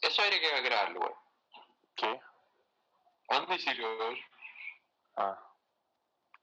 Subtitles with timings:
[0.00, 1.14] Eso habría que grabarlo, weón.
[1.96, 2.20] ¿Qué?
[3.28, 4.18] ¿Dónde sirve, weón?
[5.16, 5.38] Ah.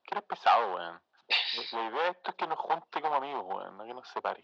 [0.05, 1.01] Que eres pesado, weón.
[1.27, 4.07] La- La idea de esto es que nos junte como amigos, weón, no que nos
[4.09, 4.43] separe.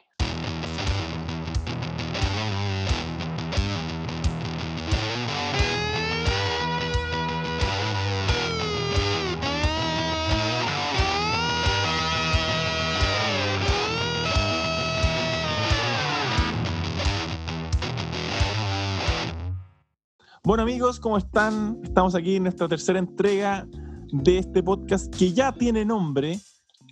[20.46, 21.80] Bueno amigos, ¿cómo están?
[21.86, 23.66] Estamos aquí en nuestra tercera entrega
[24.12, 26.38] de este podcast que ya tiene nombre.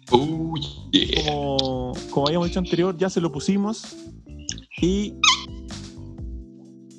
[0.09, 0.53] Oh,
[0.91, 1.33] yeah.
[1.33, 3.97] Como, como habíamos dicho anterior, ya se lo pusimos.
[4.81, 5.15] Y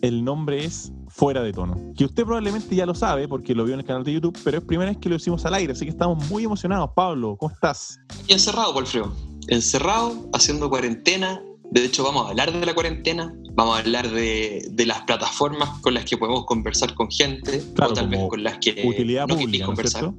[0.03, 1.95] el nombre es Fuera de Tono.
[1.97, 4.59] Que usted probablemente ya lo sabe porque lo vio en el canal de YouTube, pero
[4.59, 6.91] es primera vez que lo hicimos al aire, así que estamos muy emocionados.
[6.95, 7.99] Pablo, ¿cómo estás?
[8.29, 9.11] Y encerrado, Walfredo.
[9.49, 11.43] Encerrado, haciendo cuarentena.
[11.71, 13.35] De hecho, vamos a hablar de la cuarentena.
[13.55, 17.63] Vamos a hablar de, de las plataformas con las que podemos conversar con gente.
[17.75, 20.11] Claro, o tal vez con las que Utilidad no pública, ¿no conversar.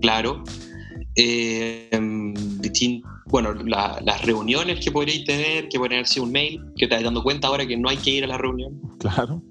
[0.00, 0.44] Claro.
[1.16, 1.90] Eh,
[3.26, 6.94] bueno, la- las reuniones que podréis tener, que pueden haber sido un mail, que te
[6.94, 8.80] estás dando cuenta ahora que no hay que ir a la reunión.
[8.98, 9.42] Claro.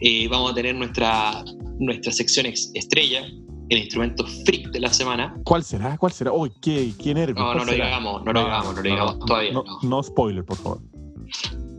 [0.00, 1.44] Eh, vamos a tener nuestra,
[1.78, 3.26] nuestra sección estrella,
[3.68, 5.34] el instrumento freak de la semana.
[5.44, 5.96] ¿Cuál será?
[5.98, 6.32] ¿Cuál será?
[6.32, 7.38] Uy, qué, qué nervios.
[7.38, 9.52] No, ¿Cuál no lo digamos, no lo digamos, no lo digamos todavía.
[9.52, 9.78] No, no.
[9.82, 10.80] no spoiler, por favor.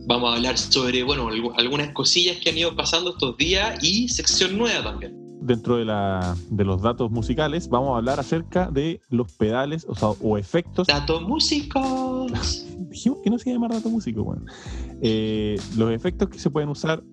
[0.10, 4.10] Vamos a hablar sobre, bueno, algu- algunas cosillas que han ido pasando estos días y
[4.10, 5.16] sección nueva también.
[5.42, 9.94] Dentro de, la, de los datos musicales, vamos a hablar acerca de los pedales o,
[9.94, 12.66] sea, o efectos Datos músicos.
[12.90, 14.46] dijimos que no se iba a llamar dato músico, bueno.
[15.04, 17.04] Eh, los efectos que se pueden usar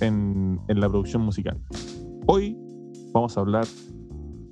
[0.00, 1.56] en, en la producción musical.
[2.26, 2.56] Hoy
[3.12, 3.66] vamos a hablar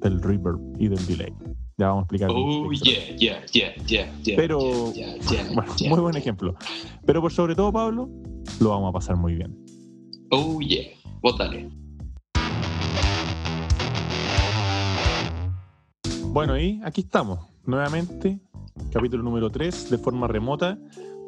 [0.03, 1.33] del reverb y del delay.
[1.79, 2.31] Ya vamos a explicar.
[2.33, 4.37] Oh, yeah, yeah, yeah, yeah, yeah.
[4.37, 5.91] Pero, yeah, yeah, Bueno, yeah.
[5.91, 6.57] muy buen ejemplo.
[7.07, 8.09] Pero por sobre todo, Pablo,
[8.59, 9.57] lo vamos a pasar muy bien.
[10.33, 10.89] Oh, yeah.
[11.23, 11.71] Bótale.
[16.33, 18.41] Bueno, y aquí estamos, nuevamente,
[18.91, 20.77] capítulo número 3, de forma remota,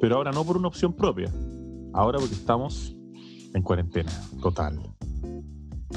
[0.01, 1.33] pero ahora no por una opción propia.
[1.93, 2.97] Ahora porque estamos
[3.55, 4.11] en cuarentena,
[4.43, 4.81] total.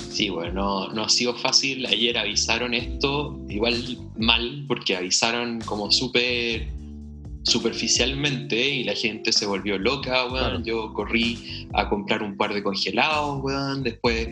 [0.09, 1.85] Sí, bueno, no, no ha sido fácil.
[1.85, 6.67] Ayer avisaron esto, igual mal, porque avisaron como súper
[7.43, 10.63] superficialmente y la gente se volvió loca, weón.
[10.63, 10.63] Claro.
[10.63, 13.83] Yo corrí a comprar un par de congelados, weón.
[13.83, 14.27] Después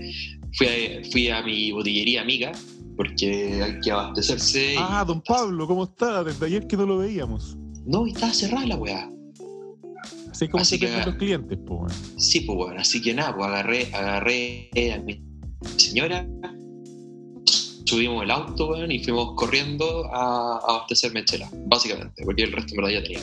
[0.53, 0.71] fui a,
[1.11, 2.51] fui a mi botillería amiga,
[2.95, 4.75] porque hay que abastecerse.
[4.77, 6.23] Ah, don Pablo, ¿cómo está?
[6.23, 7.57] Desde ayer que no lo veíamos.
[7.85, 9.09] No, estaba cerrada la weá.
[10.31, 11.93] Así como Así que- pierden los clientes, pues.
[12.17, 15.21] Sí, pues bueno, así que nada, pues agarré, agarré a mi
[15.77, 16.27] señora,
[17.85, 22.73] subimos el auto, weón, y fuimos corriendo a, a abastecerme chela, básicamente, porque el resto
[22.73, 23.21] en verdad ya tenía.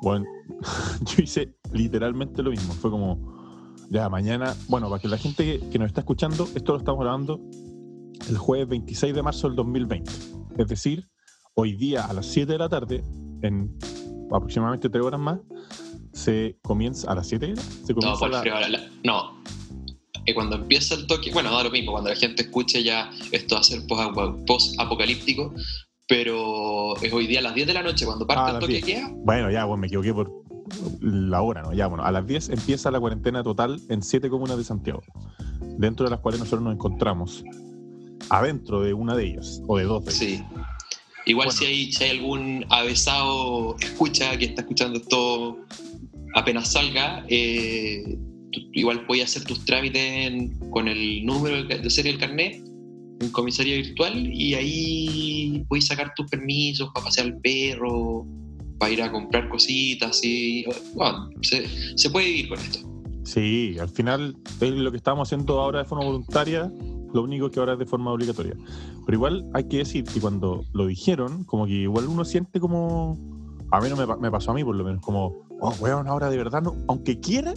[0.00, 0.24] Bueno,
[1.16, 2.72] yo hice literalmente lo mismo.
[2.74, 6.72] Fue como, ya mañana, bueno, para que la gente que, que nos está escuchando, esto
[6.72, 7.40] lo estamos grabando
[8.28, 10.10] el jueves 26 de marzo del 2020.
[10.58, 11.08] Es decir,
[11.54, 13.02] hoy día a las 7 de la tarde,
[13.42, 13.76] en
[14.30, 15.40] aproximadamente 3 horas más,
[16.12, 17.62] se comienza, ¿a las 7 era?
[17.62, 19.37] Se No, por la- frío, la- la- no.
[20.28, 23.54] Eh, cuando empieza el toque, bueno, da lo mismo, cuando la gente escuche ya esto
[23.54, 25.54] va a ser post- post-apocalíptico,
[26.06, 28.60] pero es hoy día a las 10 de la noche, cuando Ah, parte a el
[28.60, 28.84] toque 10.
[28.84, 29.10] queda.
[29.24, 30.30] Bueno, ya, bueno, me equivoqué por
[31.00, 31.72] la hora, ¿no?
[31.72, 35.02] Ya, bueno, a las 10 empieza la cuarentena total en siete comunas de Santiago,
[35.78, 37.42] dentro de las cuales nosotros nos encontramos
[38.28, 40.18] adentro de una de ellas, o de dos de ellas.
[40.18, 40.44] Sí.
[41.24, 41.58] Igual Bueno.
[41.58, 45.58] si, hay, si hay algún avesado escucha que está escuchando esto
[46.34, 48.18] apenas salga, eh,
[48.72, 52.68] igual puedes hacer tus trámites en- con el número de serie del carnet
[53.20, 58.26] en comisaría virtual y ahí puedes sacar tus permisos para pasear al perro,
[58.78, 60.64] para ir a comprar cositas y
[60.94, 62.78] bueno, se, puede vivir con esto.
[63.24, 66.72] Sí, al final es lo que estamos haciendo ahora de forma voluntaria,
[67.12, 68.54] lo único que ahora es de forma obligatoria.
[69.04, 73.18] Pero igual hay que decir que cuando lo dijeron, como que igual uno siente como...
[73.70, 76.38] A mí no me pasó a mí por lo menos, como, oh, weón, ahora de
[76.38, 77.52] verdad, no, aunque quiera,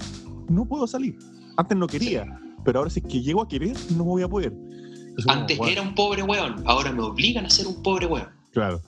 [0.51, 1.17] no puedo salir.
[1.57, 2.25] Antes no quería,
[2.63, 4.53] pero ahora si es que llego a querer, no voy a poder.
[4.53, 8.27] Entonces, Antes era un pobre weón, ahora me obligan a ser un pobre weón.
[8.51, 8.81] Claro.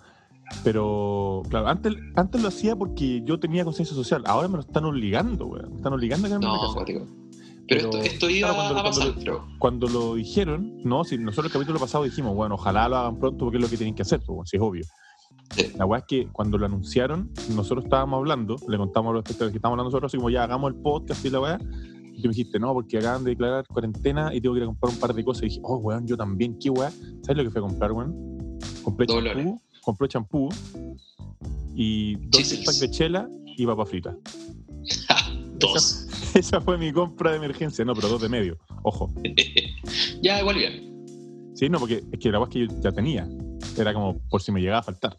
[0.63, 4.23] Pero, claro, antes, antes lo hacía porque yo tenía conciencia social.
[4.25, 5.71] Ahora me lo están obligando, weón.
[5.71, 7.07] Me están obligando a la No, cuático.
[7.67, 11.03] Pero, Pero, esto, esto iba claro, cuando- a pasar, cuando- pero- cuando lo dijeron, no,
[11.05, 13.77] si nosotros el capítulo pasado dijimos, bueno, ojalá lo hagan pronto porque es lo que
[13.77, 14.83] tienen que hacer, pues, si es obvio.
[15.55, 15.71] Sí.
[15.77, 19.51] La weá es que cuando lo anunciaron, nosotros estábamos hablando, le contamos a los espectadores
[19.51, 21.59] que estábamos hablando nosotros, así como ya hagamos el podcast y la weá.
[22.15, 24.67] Y tú me dijiste, no, porque acaban de declarar cuarentena y tengo que ir a
[24.67, 25.43] comprar un par de cosas.
[25.43, 26.91] Y dije, oh, weón, yo también, qué weá.
[27.21, 28.59] ¿Sabes lo que fue a comprar, weón?
[28.83, 30.49] Compré champú, compré champú
[31.75, 34.15] y dos packs de chela y papa frita.
[35.59, 36.07] Dos.
[36.33, 38.57] Esa fue mi compra de emergencia, no, pero dos de medio.
[38.81, 39.13] Ojo.
[40.21, 41.53] ya, igual bien.
[41.53, 43.27] Sí, no, porque es que la agua que yo ya tenía.
[43.77, 45.17] Era como por si me llegaba a faltar.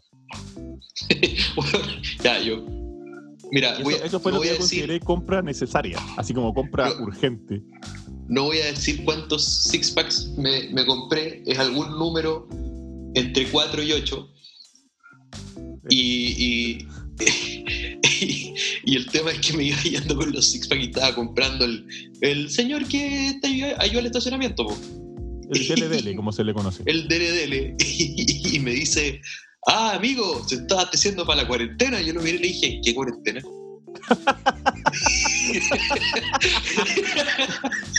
[1.55, 1.79] bueno,
[2.23, 2.63] ya, yo.
[3.51, 6.33] Mira, Eso, voy, a- eso fue no lo que yo decir, consideré compra necesaria, así
[6.33, 7.61] como compra urgente.
[8.27, 12.47] no voy a decir cuántos six packs me, me compré, es algún número
[13.13, 14.29] entre 4 y 8.
[15.89, 16.87] Y, y,
[18.85, 21.65] y el tema es que me iba yendo con los six packs y estaba comprando
[21.65, 21.85] el,
[22.21, 24.75] el señor que te ayudó, ayudó al estacionamiento, po,
[25.53, 26.81] El DLDL, como se le conoce.
[26.87, 29.21] el DLDL, y, me dice,
[29.67, 32.01] ah, amigo, se está abasteciendo para la cuarentena.
[32.01, 33.41] Yo lo miré y le dije, ¿qué cuarentena?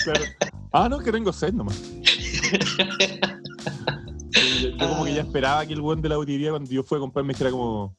[0.05, 0.25] Claro.
[0.73, 1.81] Ah, no, que tengo sed nomás.
[4.61, 6.97] yo, yo como que ya esperaba que el buen de la botillería cuando yo fui
[6.97, 7.97] a comprarme dijera como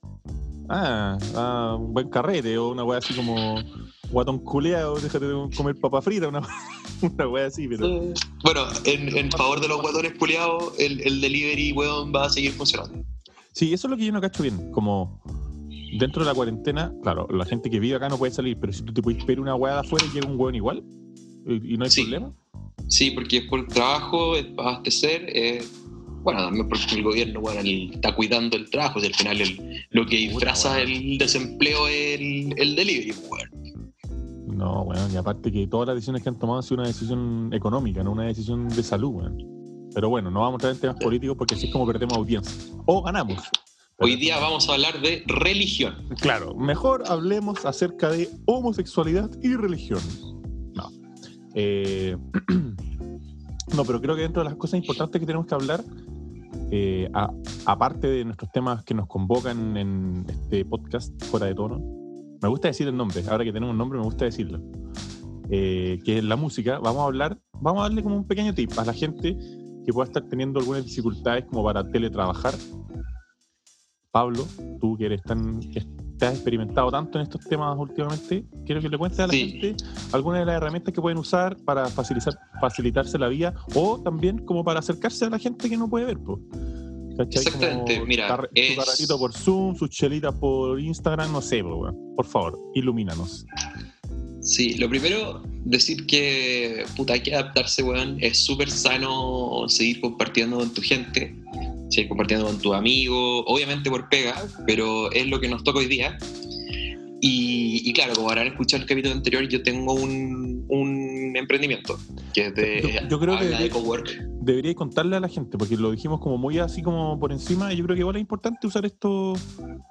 [0.69, 3.61] ah, ah, un buen carrete o una wea así como
[4.09, 6.41] guatón culeado, déjate de comer papa frita, una,
[7.01, 7.87] una wea así, pero
[8.43, 12.53] Bueno, en, en favor de los guatones puleados, el, el delivery, weón, va a seguir
[12.53, 13.03] funcionando.
[13.57, 15.19] Sí, eso es lo que yo no cacho bien, como
[15.99, 18.83] dentro de la cuarentena, claro, la gente que vive acá no puede salir, pero si
[18.83, 20.83] tú te puedes pedir una wea de afuera y llega un weón igual
[21.45, 22.01] y, no hay Sí.
[22.03, 22.33] problema.
[22.87, 25.25] Sí, porque es por trabajo, es para abastecer.
[25.35, 25.63] eh,
[26.23, 28.99] bueno, también porque el gobierno bueno, el- está cuidando el trabajo.
[29.01, 33.87] y al final el- lo que disfraza el desempleo es el, el delivery, weón.
[34.57, 37.49] No, bueno, y aparte que todas las decisiones que han tomado han sido una decisión
[37.53, 39.56] económica, no una decisión de salud, weón.
[39.97, 42.71] Pero bueno, no vamos a entrar en temas políticos porque así es como perdemos audiencia.
[42.85, 43.41] O ganamos.
[43.97, 45.95] Hoy día vamos a hablar de religión.
[46.21, 49.99] Claro, mejor hablemos acerca de homosexualidad y religión.
[50.75, 50.91] No.
[51.55, 52.15] Eh,
[53.75, 55.83] no, pero creo que dentro de las cosas importantes que tenemos que hablar,
[56.69, 57.09] eh,
[57.65, 61.79] aparte de nuestros temas que nos convocan en este podcast fuera de tono,
[62.39, 64.61] me gusta decir el nombre, ahora que tenemos un nombre me gusta decirlo,
[65.49, 68.77] eh, que es la música, vamos a hablar, vamos a darle como un pequeño tip
[68.77, 69.35] a la gente
[69.87, 72.53] que pueda estar teniendo algunas dificultades como para teletrabajar.
[74.11, 74.45] Pablo,
[74.81, 75.81] tú que eres tan, que
[76.19, 79.49] te has experimentado tanto en estos temas últimamente, quiero que le cuentes a la Sí.
[79.61, 79.77] gente
[80.11, 84.61] algunas de las herramientas que pueden usar para facilitar, facilitarse la vida o también como
[84.61, 86.19] para acercarse a la gente que no puede ver.
[86.19, 86.37] po.
[87.17, 87.43] ¿Cachai?
[87.43, 91.89] Exactamente, Como mira, es- Su carretito por Zoom, sus chelitas por Instagram, no sé, po,
[92.15, 93.45] por favor, ilumínanos.
[94.41, 98.17] Sí, lo primero, decir que puta, hay que adaptarse, weón.
[98.21, 101.35] Es súper sano seguir compartiendo con tu gente,
[101.89, 104.35] seguir compartiendo con tus amigos, obviamente por pega,
[104.65, 106.17] pero es lo que nos toca hoy día.
[107.19, 111.97] Y, y claro, como habrán escuchado el capítulo anterior, yo tengo un, un emprendimiento
[112.33, 114.07] que es de, Yo- yo creo que de de- cowork.
[114.41, 117.77] Debería contarle a la gente, porque lo dijimos como muy así como por encima, y
[117.77, 119.33] yo creo que igual es importante usar esto,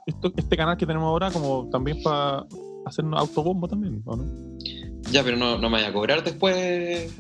[0.07, 2.47] esto este canal que tenemos ahora como también para
[2.87, 4.25] hacernos autobombo también, ¿o no?
[5.11, 7.13] Ya, pero no, no me vaya a cobrar después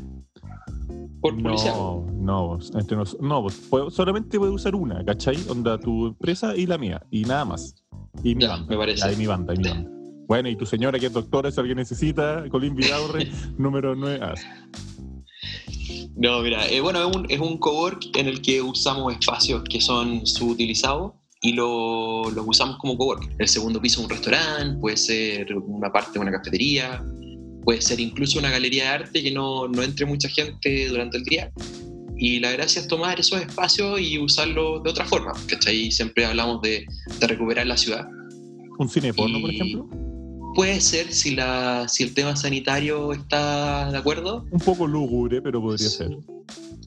[1.21, 1.75] por publicidad.
[1.75, 5.37] No, no, vos, entre nos- no, vos, puedo- solamente puedes usar una, ¿cachai?
[5.49, 7.75] Onda tu empresa y la mía, y nada más.
[8.23, 8.67] Y mi Ya, banda.
[8.69, 9.13] me parece.
[9.13, 9.91] Y mi banda, y mi banda.
[10.29, 14.19] Bueno, y tu señora que es doctora, si alguien necesita, Colín Vidaurre, número 9.
[14.23, 14.35] Ah,
[16.17, 19.81] No, mira, eh, bueno, es un, es un cowork en el que usamos espacios que
[19.81, 21.13] son subutilizados
[21.43, 23.31] y lo- los usamos como cowork.
[23.39, 27.05] El segundo piso un restaurante, puede ser una parte de una cafetería,
[27.67, 31.25] puede ser incluso una galería de arte que no, no entre mucha gente durante el
[31.25, 31.51] día.
[32.17, 35.91] Y la gracia es tomar esos espacios y usarlos de otra forma, ¿cachai?
[35.91, 36.87] Siempre hablamos de,
[37.19, 38.07] de recuperar la ciudad.
[38.79, 39.91] un cine porno, por ejemplo.
[40.55, 45.61] Puede ser si, la, si el tema sanitario está de acuerdo, Un poco lúgubre, pero
[45.61, 46.17] podría ser.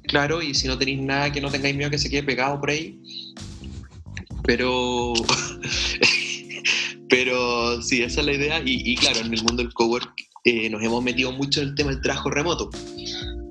[0.04, 2.70] Claro, y si no tenéis nada que no tengáis miedo que se quede pegado por
[2.70, 2.98] ahí.
[4.44, 5.14] Pero.
[7.10, 8.60] pero sí, esa es la idea.
[8.66, 11.76] Y, y claro, en el mundo del cowork eh, nos hemos metido mucho en el
[11.76, 12.70] tema del trabajo remoto.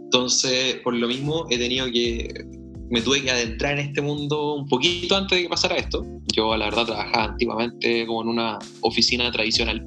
[0.04, 2.46] Entonces, por lo mismo, he tenido que.
[2.90, 6.02] Me tuve que adentrar en este mundo un poquito antes de que pasara esto.
[6.34, 9.86] Yo, la verdad, trabajaba antiguamente como en una oficina tradicional,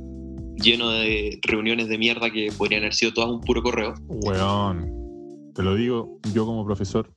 [0.57, 3.95] lleno de reuniones de mierda que podrían haber sido todas un puro correo.
[4.07, 4.91] Weón,
[5.55, 7.11] te lo digo yo como profesor,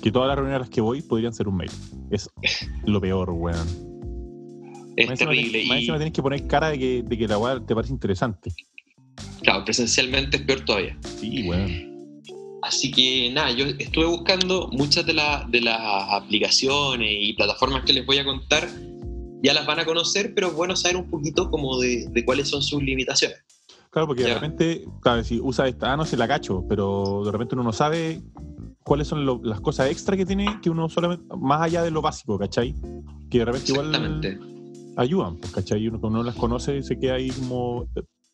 [0.00, 1.70] que todas las reuniones a las que voy podrían ser un mail.
[2.12, 2.30] Es
[2.84, 3.89] lo peor, weón.
[4.96, 5.58] Es Más encima terrible.
[5.60, 7.74] tenés- más y- encima tenés que poner cara de que, de que la weá te
[7.74, 8.52] parece interesante.
[9.42, 10.96] Claro, presencialmente es peor todavía.
[11.18, 11.90] Sí, weón.
[12.62, 15.80] Así que nada, yo estuve buscando muchas de, la- de las
[16.12, 18.68] aplicaciones y plataformas que les voy a contar,
[19.42, 22.48] ya las van a conocer, pero es bueno saber un poquito como de, de cuáles
[22.48, 23.38] son sus limitaciones.
[23.90, 27.32] Claro, porque de repente, claro, si usa esta, ah, no se la cacho, pero de
[27.32, 28.20] repente uno no sabe
[28.84, 32.02] cuáles son lo- las cosas extra que tiene que uno solamente, más allá de lo
[32.02, 32.74] básico, ¿cachai?
[33.30, 34.38] Que de repente igual Exactamente.
[35.00, 35.82] Ayudan, pues, ¿cachai?
[35.82, 37.88] Y uno cuando no las conoce se queda ahí como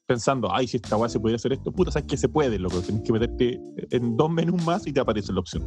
[0.06, 2.80] pensando, ay, si esta weá se podría hacer esto, puta, sabes que se puede, loco.
[2.80, 5.64] Tienes que meterte en dos menús más y te aparece la opción.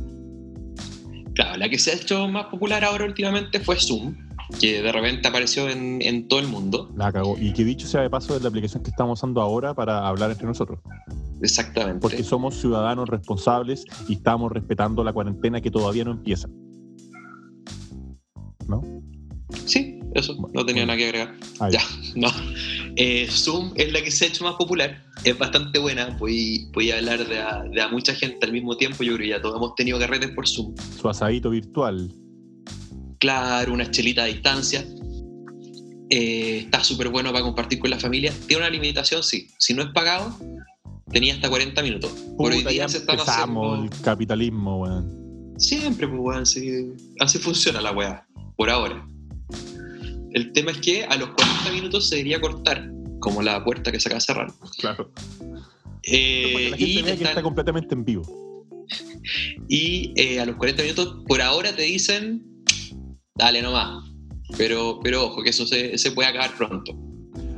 [1.36, 4.16] Claro, la que se ha hecho más popular ahora últimamente fue Zoom,
[4.60, 6.90] que de repente apareció en, en todo el mundo.
[6.96, 7.38] La cagó.
[7.40, 10.32] Y que dicho sea de paso, es la aplicación que estamos usando ahora para hablar
[10.32, 10.80] entre nosotros.
[11.42, 12.00] Exactamente.
[12.00, 16.50] Porque somos ciudadanos responsables y estamos respetando la cuarentena que todavía no empieza.
[18.68, 18.82] ¿No?
[19.66, 21.36] Sí, eso, no tenía nada que agregar.
[21.72, 21.82] Ya,
[22.16, 22.30] no.
[22.96, 26.92] Eh, Zoom es la que se ha hecho más popular, es bastante buena, voy, voy
[26.92, 29.42] a hablar de a, de a mucha gente al mismo tiempo, yo creo que ya
[29.42, 30.76] todos hemos tenido carretes por Zoom.
[31.00, 32.12] Su asadito virtual.
[33.20, 34.86] Claro, una chelita a distancia.
[36.10, 38.34] Eh, está súper bueno para compartir con la familia.
[38.48, 39.48] Tiene una limitación, sí.
[39.60, 40.36] Si no es pagado,
[41.12, 42.12] tenía hasta 40 minutos.
[42.38, 43.96] Por hoy Puta, día se están empezamos haciendo...
[43.96, 45.56] el capitalismo, weón.
[45.58, 46.94] Siempre, pues, weón, sí.
[47.20, 48.26] así funciona la weá,
[48.56, 49.06] por ahora.
[50.34, 54.00] El tema es que a los 40 minutos se debería cortar, como la puerta que
[54.00, 54.52] se acaba de cerrar.
[54.80, 55.12] Claro.
[56.04, 58.66] Eh, la gente y, que está completamente en vivo.
[59.68, 62.46] y, eh, a los 40 minutos, por ahora te dicen,
[63.36, 64.06] dale nomás.
[64.58, 66.98] Pero, pero ojo, que eso se, se puede acabar pronto.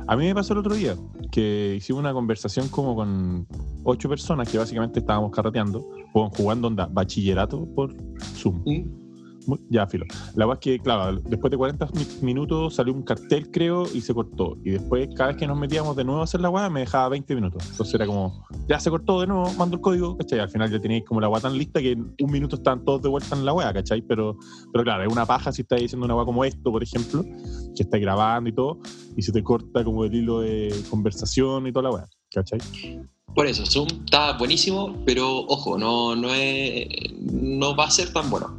[0.06, 0.96] A mí me pasó el otro día
[1.30, 3.46] que hicimos una conversación como con
[3.84, 7.94] ocho personas que básicamente estábamos carreteando o jugando onda bachillerato por
[8.36, 8.62] Zoom.
[8.66, 9.01] ¿Mm?
[9.70, 10.04] Ya, filo.
[10.34, 14.00] La verdad es que, claro, después de 40 mi- minutos salió un cartel, creo, y
[14.00, 14.56] se cortó.
[14.64, 17.08] Y después, cada vez que nos metíamos de nuevo a hacer la weá, me dejaba
[17.08, 17.62] 20 minutos.
[17.70, 20.38] Entonces era como, ya se cortó de nuevo, mando el código, ¿cachai?
[20.40, 23.02] Al final ya teníais como la weá tan lista que en un minuto estaban todos
[23.02, 24.02] de vuelta en la weá, ¿cachai?
[24.02, 24.36] Pero,
[24.72, 27.24] pero claro, es una paja si estáis diciendo una weá como esto, por ejemplo,
[27.74, 28.78] que estáis grabando y todo,
[29.16, 32.58] y se te corta como el hilo de conversación y toda la weá, ¿cachai?
[33.34, 36.86] Por eso, Zoom está buenísimo, pero ojo, no, no, es,
[37.22, 38.58] no va a ser tan bueno.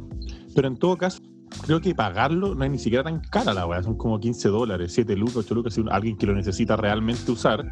[0.54, 1.20] Pero en todo caso,
[1.62, 3.82] creo que pagarlo no es ni siquiera tan cara la weá.
[3.82, 5.74] Son como 15 dólares, 7 lucas, 8 lucas.
[5.74, 7.64] Si alguien que lo necesita realmente usar,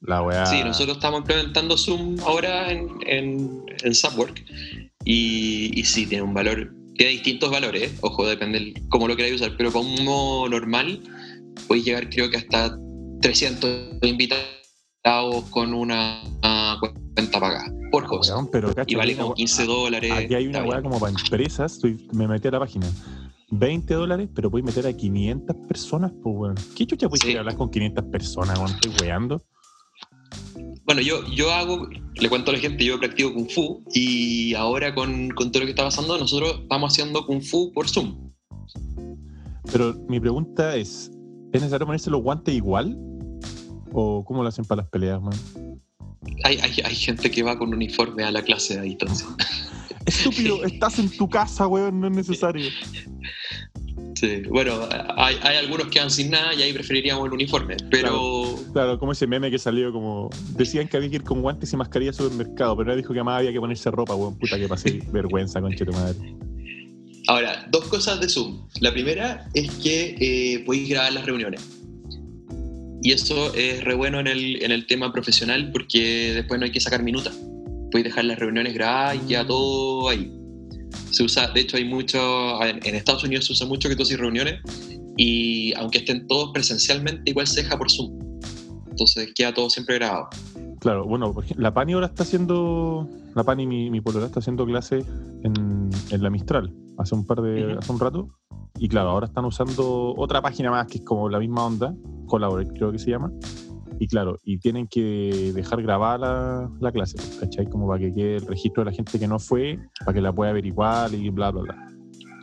[0.00, 0.46] la weá.
[0.46, 4.44] Sí, nosotros estamos implementando Zoom ahora en, en, en Subwork
[5.04, 7.98] y, y sí, tiene un valor, tiene distintos valores, ¿eh?
[8.02, 11.00] ojo, depende cómo lo queráis usar, pero para un modo normal
[11.66, 12.78] podéis llegar creo que hasta
[13.20, 16.78] 300 invitados con una, una
[17.14, 18.30] cuenta pagada por host.
[18.30, 20.12] Weón, pero Y vale como weá- 15 dólares.
[20.12, 21.74] Aquí hay una weá como para empresas.
[21.74, 22.86] estoy- me metí a la página.
[23.50, 26.54] 20 dólares, pero puedes meter a 500 personas, pues, weón.
[26.76, 27.36] ¿Qué chucha puedes Sí.
[27.36, 28.70] hablar con 500 personas, weón?
[28.72, 29.40] Estoy weando.
[30.84, 34.94] Bueno, yo, yo hago, le cuento a la gente, yo practico Kung Fu y ahora
[34.94, 38.30] con, con todo lo que está pasando, nosotros estamos haciendo Kung Fu por Zoom.
[39.72, 41.10] Pero mi pregunta es:
[41.52, 42.98] ¿es necesario ponerse los guantes igual?
[43.92, 45.34] ¿O cómo lo hacen para las peleas, man?
[46.44, 49.26] Hay, hay, hay gente que va con uniforme a la clase a distancia.
[50.06, 52.70] Estúpido, estás en tu casa, weón, no es necesario.
[54.16, 54.80] Sí, bueno,
[55.16, 59.12] hay, hay algunos que van sin nada y ahí preferiríamos el uniforme, pero Claro, como
[59.12, 60.30] ese meme que salió como.
[60.56, 63.22] Decían que había que ir con guantes y mascarilla al supermercado, pero nadie dijo que
[63.22, 64.38] más había que ponerse ropa, weón.
[64.38, 66.16] Puta que pasé vergüenza, conche tu madre.
[67.28, 68.68] ahora, dos cosas de Zoom.
[68.80, 71.83] La primera es que eh, podéis grabar las reuniones.
[73.04, 76.72] Y eso es re bueno en el, en el tema profesional porque después no hay
[76.72, 77.38] que sacar minutas.
[77.92, 80.32] Podéis dejar las reuniones grabadas y ya todo ahí.
[81.10, 82.18] Se usa, de hecho hay mucho,
[82.64, 84.58] en, en Estados Unidos se usa mucho que tú haces reuniones
[85.18, 88.18] y aunque estén todos presencialmente, igual se deja por Zoom.
[88.88, 90.30] Entonces queda todo siempre grabado.
[90.80, 93.06] Claro, bueno, la Pani ahora está haciendo.
[93.34, 95.04] La Pani, mi, mi polola, está haciendo clase
[95.42, 97.76] en, en la Mistral hace un par de.
[97.78, 98.28] Hace un rato.
[98.78, 101.94] Y claro, ahora están usando otra página más que es como la misma onda,
[102.26, 103.32] Collaborate creo que se llama.
[104.00, 107.66] Y claro, y tienen que dejar grabada la, la clase, ¿cachai?
[107.68, 110.32] Como para que quede el registro de la gente que no fue, para que la
[110.32, 111.90] pueda averiguar y bla, bla, bla.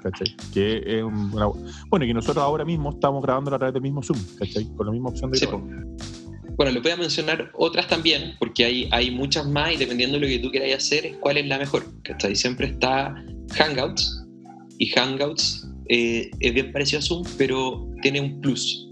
[0.01, 0.27] ¿Cachai?
[0.53, 4.01] Que es un- bueno, y que nosotros ahora mismo estamos grabando a través del mismo
[4.01, 4.65] Zoom, ¿cachai?
[4.75, 5.45] Con la misma opción de Sí.
[6.57, 10.21] Bueno, le voy a mencionar otras también, porque hay, hay muchas más y dependiendo de
[10.21, 11.83] lo que tú quieras hacer, es cuál es la mejor.
[12.03, 12.35] ¿cachai?
[12.35, 13.13] Siempre está
[13.55, 14.25] Hangouts,
[14.77, 18.90] y Hangouts eh, es bien parecido a Zoom, pero tiene un plus,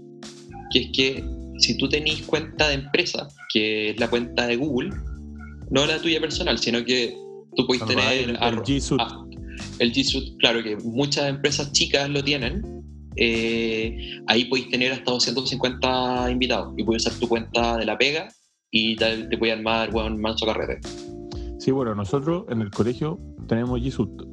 [0.70, 1.24] que es que
[1.58, 4.90] si tú tenés cuenta de empresa, que es la cuenta de Google,
[5.70, 7.14] no la tuya personal, sino que
[7.56, 9.04] tú puedes tener el- G Suite.
[9.06, 9.24] ah,
[9.78, 12.62] el G Suite, claro que muchas empresas chicas lo tienen.
[13.16, 13.98] eh,
[14.28, 18.28] ahí podéis tener hasta 250 invitados y puedes usar tu cuenta de la pega
[18.70, 20.78] y te, te puede armar un manso carrete.
[21.58, 24.24] Sí, bueno, nosotros en el colegio tenemos G Suite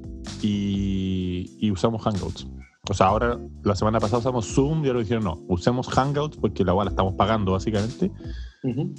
[0.44, 2.48] y, y usamos Hangouts.
[2.90, 6.64] O sea, ahora la semana pasada usamos Zoom y ahora dijeron no, usemos Hangouts porque
[6.64, 8.12] la weá la estamos pagando básicamente,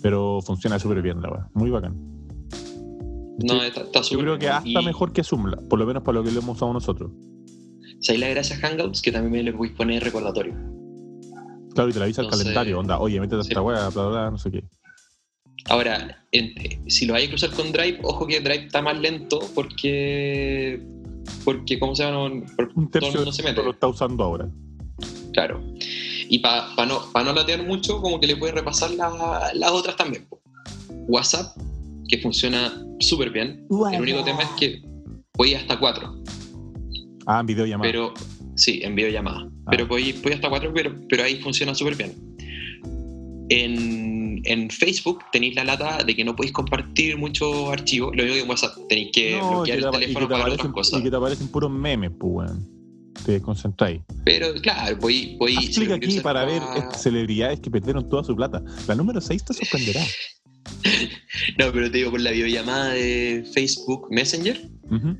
[0.02, 1.94] pero funciona súper bien la weá, muy bacán.
[3.38, 6.02] No, está, está Yo súper creo que hasta Y, mejor que Zoom, por lo menos
[6.02, 7.10] para lo que lo hemos usado nosotros.
[8.00, 9.00] ¿Sabéis la gracia a Hangouts?
[9.00, 10.54] Que también me le podéis poner recordatorio.
[11.74, 13.50] Claro, y te la avisa el Entonces- calendario, onda, oye, métete a Sí.
[13.50, 14.64] esta weá, bla, bla, bla, no sé qué.
[15.70, 19.38] Ahora, en- si lo hay que cruzar con Drive, ojo que Drive está más lento
[19.54, 20.82] porque,
[21.44, 22.16] porque ¿cómo se llama?
[22.16, 23.70] No, Un todo tercio el mundo se lo mete.
[23.70, 24.48] está usando ahora.
[25.32, 25.62] Claro.
[26.30, 29.96] Y para no, pa no latear mucho, como que le puedes repasar la- las otras
[29.96, 30.26] también.
[31.06, 31.56] WhatsApp,
[32.08, 33.66] que funciona súper bien.
[33.92, 34.82] El único tema es que
[35.36, 36.22] voy hasta cuatro.
[37.26, 37.88] Ah, en videollamada.
[37.90, 38.14] Pero
[38.56, 39.48] sí, en videollamada.
[39.70, 42.14] Pero voy, voy hasta cuatro, pero, pero ahí funciona súper bien.
[43.50, 44.17] En,
[44.52, 48.14] en Facebook tenéis la lata de que no podéis compartir muchos archivos.
[48.16, 50.70] Lo único que en WhatsApp tenéis que No, bloquear el teléfono te para ver aparecen,
[50.70, 51.00] otras cosas.
[51.00, 52.78] y que te aparecen puros memes, pues, weón.
[53.26, 54.00] Te desconcentráis.
[54.24, 55.36] Pero claro, voy.
[55.38, 56.62] voy lo aquí para ver
[56.96, 58.62] celebridades que perdieron toda su plata.
[58.86, 60.02] La número 6 te sorprenderá.
[61.58, 65.16] No, pero te digo, por la videollamada de Facebook Messenger, Ujú.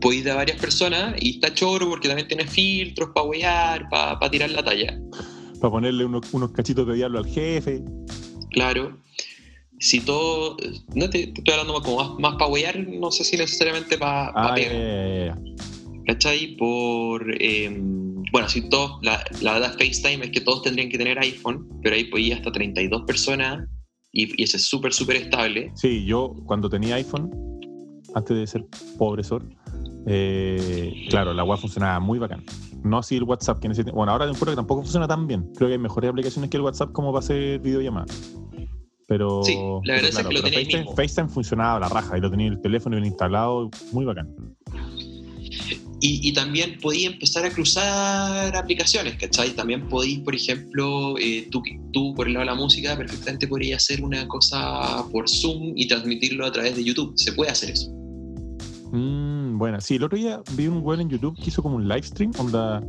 [0.00, 4.50] podéis de varias personas y está choro porque también tiene filtros para huear, para tirar
[4.50, 4.98] la talla.
[5.60, 7.82] Para ponerle unos, unos cachitos de diablo al jefe.
[8.50, 8.98] Claro.
[9.78, 10.56] Si todo.
[10.94, 14.28] No te, te estoy hablando como más, más para huear, no sé si necesariamente para
[14.34, 14.72] Ah, ya, pegar.
[14.74, 15.38] ya, ya.
[16.06, 16.56] ¿Cachai?
[16.56, 17.34] Por.
[17.40, 17.70] eh,
[18.32, 18.98] bueno, si todos.
[19.02, 22.52] La, la verdad, FaceTime es que todos tendrían que tener iPhone, pero ahí podía hasta
[22.52, 23.66] 32 personas
[24.12, 25.70] y, y ese es súper, súper estable.
[25.74, 27.30] Sí, yo cuando tenía iPhone,
[28.14, 28.64] antes de ser
[28.98, 29.44] pobresor,
[30.06, 32.44] eh, claro, la web funcionaba muy bacán.
[32.82, 33.92] No así el WhatsApp, que necesita.
[33.92, 35.50] Bueno, ahora encuentro que tampoco funciona tan bien.
[35.54, 38.06] Creo que hay mejores aplicaciones que el WhatsApp como para hacer videollamada.
[39.10, 42.20] Pero, Sí, la verdad pero es que lo tenía FaceTime, funcionaba a la raja y
[42.20, 44.28] lo tenía en el teléfono bien instalado, muy bacán.
[46.00, 49.50] Y, y también podía empezar a cruzar aplicaciones, ¿cachai?
[49.50, 51.60] También podéis, por ejemplo, eh, tú,
[51.92, 55.88] tú por el lado de la música, perfectamente podrías hacer una cosa por Zoom y
[55.88, 57.12] transmitirlo a través de YouTube.
[57.16, 57.90] Se puede hacer eso.
[58.92, 61.88] Mm, bueno, sí, el otro día vi un weón en YouTube que hizo como un
[61.88, 62.80] live stream, onda,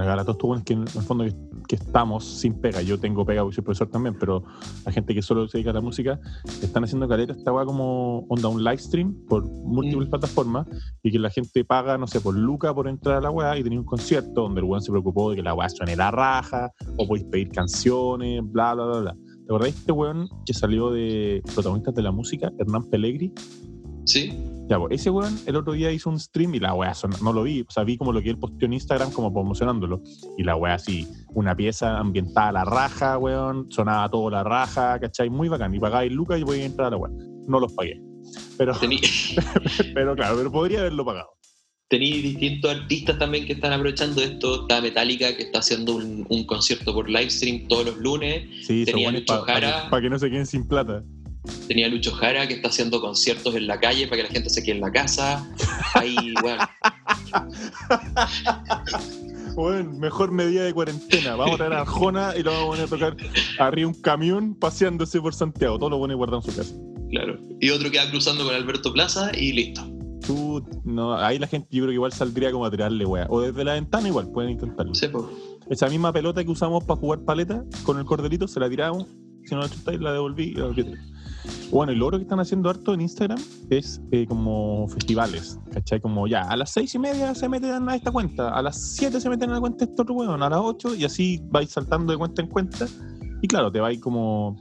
[0.00, 1.34] bueno, todos estos weones que en el fondo que,
[1.68, 4.44] que estamos sin pega, yo tengo pega porque soy profesor también, pero
[4.84, 6.18] la gente que solo se dedica a la música,
[6.62, 10.10] están haciendo caleta esta weá como onda un live stream por múltiples Mm.
[10.10, 10.66] plataformas
[11.02, 13.62] y que la gente paga, no sé, por Luca por entrar a la weá y
[13.62, 16.70] tenía un concierto donde el weón se preocupó de que la weá suene la raja,
[16.96, 19.14] o podéis pedir canciones, bla, bla, bla, bla.
[19.14, 23.32] ¿Te acordáis de este weón que salió de protagonistas de la música, Hernán Pellegri?
[24.04, 24.32] ¿Sí?
[24.68, 27.42] Ya, pues, ese weón el otro día hizo un stream y la weá no lo
[27.42, 30.02] vi, o sea, vi como lo que él posteó en Instagram como promocionándolo.
[30.38, 34.98] Y la weá así, una pieza ambientada a la raja, weón, sonaba todo la raja,
[35.00, 35.28] ¿cachai?
[35.28, 35.74] Muy bacán.
[35.74, 37.12] Y pagáis lucas y podía entrar a la weá.
[37.46, 38.00] No los pagué.
[38.56, 39.00] Pero, Tení,
[39.94, 41.28] pero claro, pero podría haberlo pagado.
[41.88, 44.62] tení distintos artistas también que están aprovechando esto.
[44.62, 48.44] Está Metallica, que está haciendo un, un concierto por live stream todos los lunes.
[48.66, 49.90] Sí, Tenía para Lucho Jara.
[50.00, 51.04] que, no se queden sin plata.
[51.68, 54.62] Tenía Lucho Jara, que está haciendo conciertos en la calle para que la gente se
[54.62, 55.46] quede en la casa.
[55.94, 56.62] Ahí, bueno,
[59.54, 61.36] Bueno, mejor medida de cuarentena.
[61.36, 63.16] Vamos a traer a Arjona y lo vamos a poner a tocar
[63.58, 65.78] arriba un camión paseándose por Santiago.
[65.78, 66.74] Todo lo bueno y guardado en su casa.
[67.10, 67.38] claro.
[67.60, 69.82] Y otro que va cruzando con Alberto Plaza y listo.
[70.20, 73.26] Chut, no, ahí la gente yo creo que igual saldría como a tirarle weá.
[73.30, 74.94] O desde la ventana igual, pueden intentarlo.
[74.94, 75.06] Sí.
[75.70, 79.06] Esa misma pelota que usamos para jugar paleta con el cordelito, se la tiramos,
[79.44, 80.72] si no la chutáis, la devolví y la.
[81.70, 86.00] Bueno, y lo otro que están haciendo harto en Instagram es eh, como festivales, ¿cachai?
[86.00, 89.20] Como ya, a las seis y media se meten a esta cuenta, a las siete
[89.20, 91.70] se meten a la cuenta de este otro weón, a las ocho, y así vais
[91.70, 92.86] saltando de cuenta en cuenta.
[93.42, 94.56] Y claro, te vais como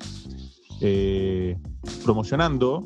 [0.82, 1.58] eh,
[2.04, 2.86] promocionando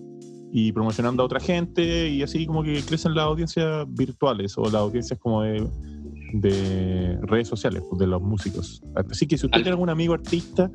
[0.52, 4.76] y promocionando a otra gente, y así como que crecen las audiencias virtuales o las
[4.76, 5.68] audiencias como de,
[6.34, 8.82] de redes sociales, pues, de los músicos.
[9.10, 10.70] Así que si usted tiene algún amigo artista,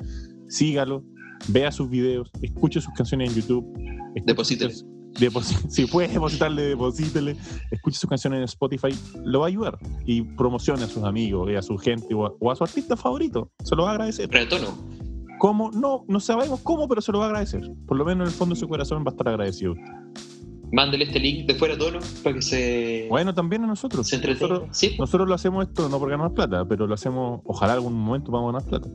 [0.47, 1.03] sígalo,
[1.47, 3.65] vea sus videos, escuche sus canciones en YouTube.
[4.25, 4.73] Deposítele.
[5.69, 7.35] si puede depositarle, deposítele.
[7.71, 8.89] Escuche sus canciones en Spotify,
[9.23, 9.77] lo va a ayudar.
[10.05, 12.97] Y promocione a sus amigos, y a su gente o a, o a su artista
[12.97, 13.51] favorito.
[13.63, 14.29] Se lo va a agradecer.
[14.29, 14.69] Retorno.
[15.39, 15.71] ¿Cómo?
[15.71, 17.69] No, no sabemos cómo, pero se lo va a agradecer.
[17.87, 19.75] Por lo menos en el fondo de su corazón va a estar agradecido.
[20.71, 24.07] Mándele este link de fuera de tono para que se, Bueno, también a nosotros.
[24.07, 24.53] se entretenga.
[24.53, 25.03] Nosotros, Sí, po.
[25.03, 28.49] nosotros lo hacemos esto no por ganar plata, pero lo hacemos, ojalá algún momento vamos
[28.49, 28.89] a ganar plata.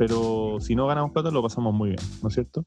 [0.00, 2.64] Pero si no ganamos plata, lo pasamos muy bien, ¿no es cierto?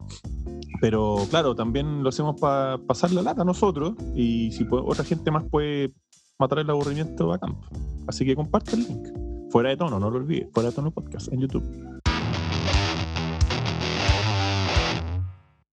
[0.79, 5.31] Pero claro, también lo hacemos para pasar la lata nosotros y si puede- otra gente
[5.31, 5.91] más puede
[6.37, 7.59] matar el aburrimiento a campo.
[8.07, 9.07] Así que comparte el link.
[9.49, 10.47] Fuera de tono, no lo olvides.
[10.53, 11.63] Fuera de tono podcast en YouTube.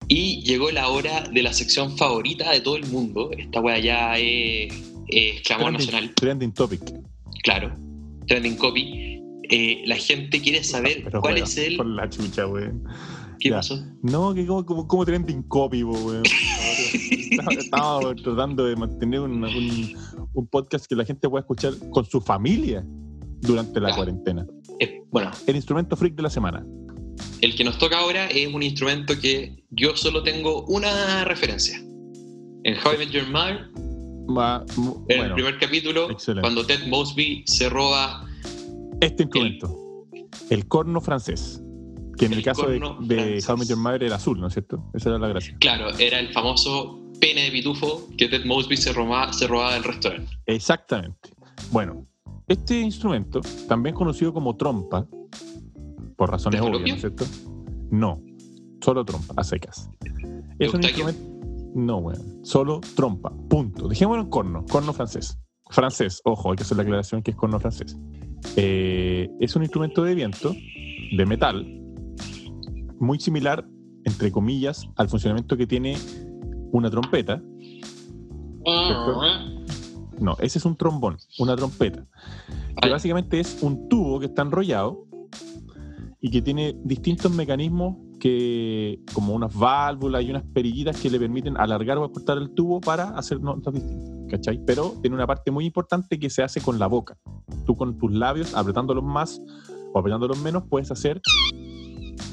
[0.09, 3.31] Y llegó la hora de la sección favorita de todo el mundo.
[3.37, 4.73] Esta wea ya es,
[5.09, 6.81] es clamor Trending- nacional, Trending topic.
[7.43, 7.71] claro.
[8.27, 9.10] Trending copy.
[9.51, 11.77] Eh, la gente quiere saber Pero, cuál es el.
[11.77, 12.85] Por la chucha, weón.
[13.41, 13.57] ¿Qué ya.
[13.57, 13.83] pasó?
[14.03, 16.23] No, que como, como, como trending copy, weón.
[17.51, 19.97] Estaba tratando de mantener un, un,
[20.35, 22.85] un podcast que la gente pueda escuchar con su familia
[23.41, 24.47] durante la cuarentena.
[24.79, 26.65] Eh, bueno, El instrumento freak de la semana.
[27.41, 31.79] el que nos toca ahora es un instrumento que yo solo tengo una referencia.
[32.65, 36.43] En How I Met Your Mother, en bueno, el primer capítulo, excelente.
[36.43, 38.27] cuando Ted Mosby se roba
[39.01, 40.07] este instrumento,
[40.51, 41.63] el corno francés,
[42.17, 43.45] que en el, El caso de, de.
[43.47, 44.91] How Your Mother era azul, ¿no es cierto?
[44.95, 45.57] Esa era la gracia.
[45.61, 49.85] Claro, era el famoso pene de pitufo que Ted Mosby se robaba, se robaba del
[49.85, 50.31] restaurante.
[50.47, 51.31] Exactamente.
[51.71, 52.07] Bueno,
[52.49, 55.07] este instrumento, también conocido como trompa,
[56.17, 57.25] por razones ¿De obvias, ¿no es cierto?
[57.91, 58.23] No,
[58.81, 59.89] solo trompa, a secas.
[60.59, 61.31] Es un instrumento.
[61.75, 62.45] No, weón.
[62.45, 63.33] Solo trompa.
[63.49, 63.89] Punto.
[63.89, 64.65] Dejémoslo en corno.
[64.69, 65.39] Corno francés.
[65.71, 67.97] Francés, ojo, hay que hacer la aclaración que es corno francés.
[68.57, 70.55] Eh, es un instrumento de viento,
[71.17, 71.67] de metal,
[72.99, 73.67] muy similar,
[74.05, 75.97] entre comillas, al funcionamiento que tiene
[76.73, 77.43] una trompeta.
[80.21, 82.07] No, ese es un trombón, una trompeta.
[82.81, 85.07] Que básicamente es un tubo que está enrollado
[86.21, 91.57] y que tiene distintos mecanismos que, como unas válvulas y unas perillitas que le permiten
[91.57, 94.61] alargar o acortar el tubo para hacer notas distintas, ¿cachai?
[94.65, 97.17] Pero tiene una parte muy importante que se hace con la boca.
[97.67, 99.41] Tú con tus labios, apretándolos más
[99.93, 101.21] o apretándolos menos, puedes hacer,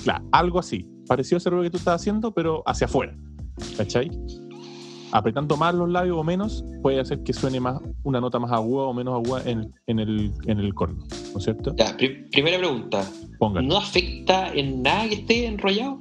[0.03, 3.17] claro, algo así, parecido a ese ruido que tú estás haciendo, pero hacia afuera,
[3.77, 4.11] ¿cachai?
[5.11, 8.83] apretando más los labios o menos, puede hacer que suene más una nota más aguda
[8.83, 11.75] o menos aguda en, en el, en el corno, ¿no es cierto?
[11.77, 11.95] Ya,
[12.31, 13.05] primera pregunta.
[13.39, 15.99] ¿No afecta en nada que esté enrollado?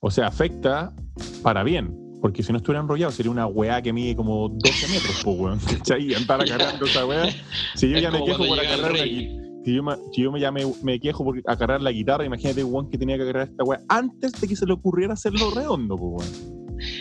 [0.00, 0.94] O sea, afecta
[1.42, 5.22] para bien, porque si no estuviera enrollado sería una weá que mide como 12 metros,
[5.22, 5.58] po, weón.
[5.66, 6.14] ¿Cachai?
[6.14, 7.28] Andar acarreando esa weá.
[7.74, 9.46] Si yo Es ya me quejo por acarrear la guitarra.
[9.64, 12.62] Si yo, me, si yo me, ya me, me quejo por acarrear la guitarra, imagínate,
[12.62, 15.96] weón, que tenía que acarrear esta weá antes de que se le ocurriera hacerlo redondo,
[15.96, 16.56] po, weón.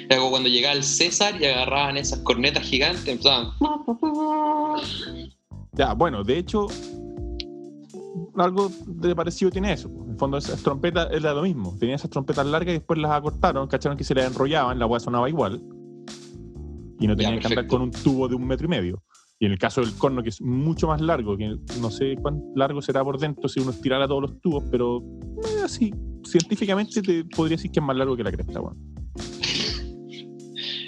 [0.09, 3.49] Era como cuando llegaba el César y agarraban esas cornetas gigantes, empezaban.
[5.73, 6.67] Ya, bueno, de hecho,
[8.37, 9.89] algo de parecido tiene eso.
[9.89, 11.75] En el fondo, esas trompetas era lo mismo.
[11.79, 14.99] Tenía esas trompetas largas y después las acortaron, cacharon que se las enrollaban, la weá
[14.99, 15.61] sonaba igual.
[16.99, 19.03] Y no Ya, tenían que andar con un tubo de un metro y medio.
[19.37, 22.41] Y en el caso del corno, que es mucho más largo, que no sé cuán
[22.55, 25.03] largo será por dentro si uno estirara todos los tubos, pero
[25.43, 28.77] eh, así, científicamente te podría decir que es más largo que la cresta, weón.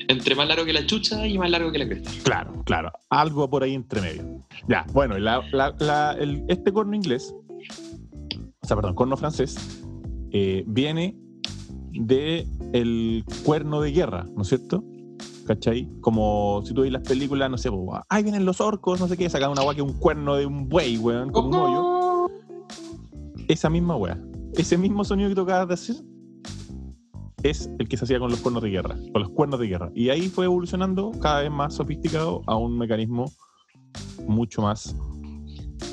[0.10, 2.10] Entre más largo que la chucha y más largo que la cresta.
[2.24, 2.92] Claro, claro.
[3.10, 4.46] Algo por ahí entre medio.
[4.70, 7.36] Ya, bueno, la- la- la- el- este corno inglés,
[8.68, 9.56] o sea, perdón, corno francés,
[10.32, 11.18] eh, viene
[11.94, 14.84] de el cuerno de guerra, ¿no es cierto?
[15.46, 15.90] ¿Cachai?
[16.02, 19.16] Como si tú ves las películas, no sé, pues, ahí vienen los orcos, no sé
[19.16, 22.30] qué, sacan una weá que es un cuerno de un buey, weón, con un hoyo.
[23.48, 24.22] Esa misma weá,
[24.56, 25.96] ese mismo sonido que tú acabas de hacer,
[27.44, 29.92] es el que se hacía con los cuernos de guerra, con los cuernos de guerra.
[29.96, 33.32] Y ahí fue evolucionando cada vez más sofisticado a un mecanismo
[34.28, 34.94] mucho más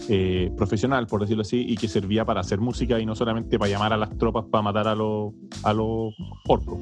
[0.08, 3.70] eh, profesional, por decirlo así, y que servía para hacer música y no solamente para
[3.70, 6.14] llamar a las tropas para matar a los, a los
[6.46, 6.78] orcos.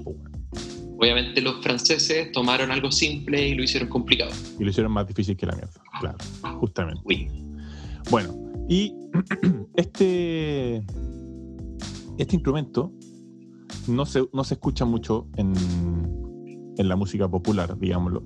[0.99, 4.31] Obviamente los franceses tomaron algo simple y lo hicieron complicado.
[4.59, 6.19] Y lo hicieron más difícil que la mierda, claro,
[6.59, 7.03] justamente.
[7.05, 7.29] Uy.
[8.11, 8.35] Bueno,
[8.69, 8.95] y
[9.77, 10.83] este,
[12.19, 12.93] este instrumento
[13.89, 15.55] no se, no se escucha mucho en,
[16.77, 18.25] en la música popular, digámoslo.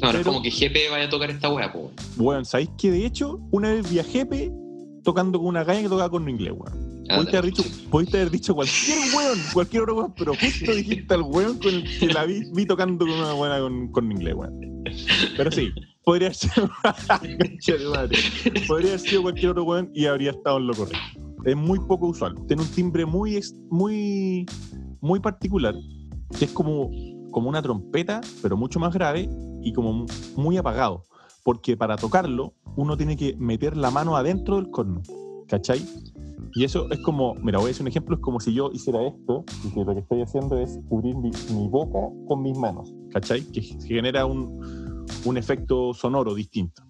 [0.00, 1.92] No, no Pero- es como que GP vaya a tocar esta wea, po.
[2.16, 4.50] Weón, ¿sabéis que de hecho una vez vi a Jepe
[5.04, 6.90] tocando con una galla que tocaba con inglés, weón?
[7.10, 11.58] Haber dicho, pudiste haber dicho cualquier weón, cualquier otro weón, pero justo dijiste al weón
[11.58, 14.84] con el que la vi, vi tocando con una buena con, con inglés, weón.
[15.36, 15.70] Pero sí,
[16.04, 16.50] podría ser
[18.68, 20.98] podría haber sido cualquier otro weón y habría estado en lo correcto.
[21.44, 22.34] Es muy poco usual.
[22.46, 24.46] Tiene un timbre muy, muy,
[25.00, 25.74] muy particular,
[26.38, 26.90] que es como,
[27.30, 29.28] como una trompeta, pero mucho más grave
[29.62, 31.04] y como muy apagado.
[31.42, 35.02] Porque para tocarlo, uno tiene que meter la mano adentro del corno.
[35.48, 35.84] ¿Cachai?
[36.54, 39.06] Y eso es como, mira, voy a decir un ejemplo, es como si yo hiciera
[39.06, 42.92] esto y que lo que estoy haciendo es cubrir mi, mi boca con mis manos,
[43.12, 43.42] ¿cachai?
[43.42, 46.82] Que genera un, un efecto sonoro distinto.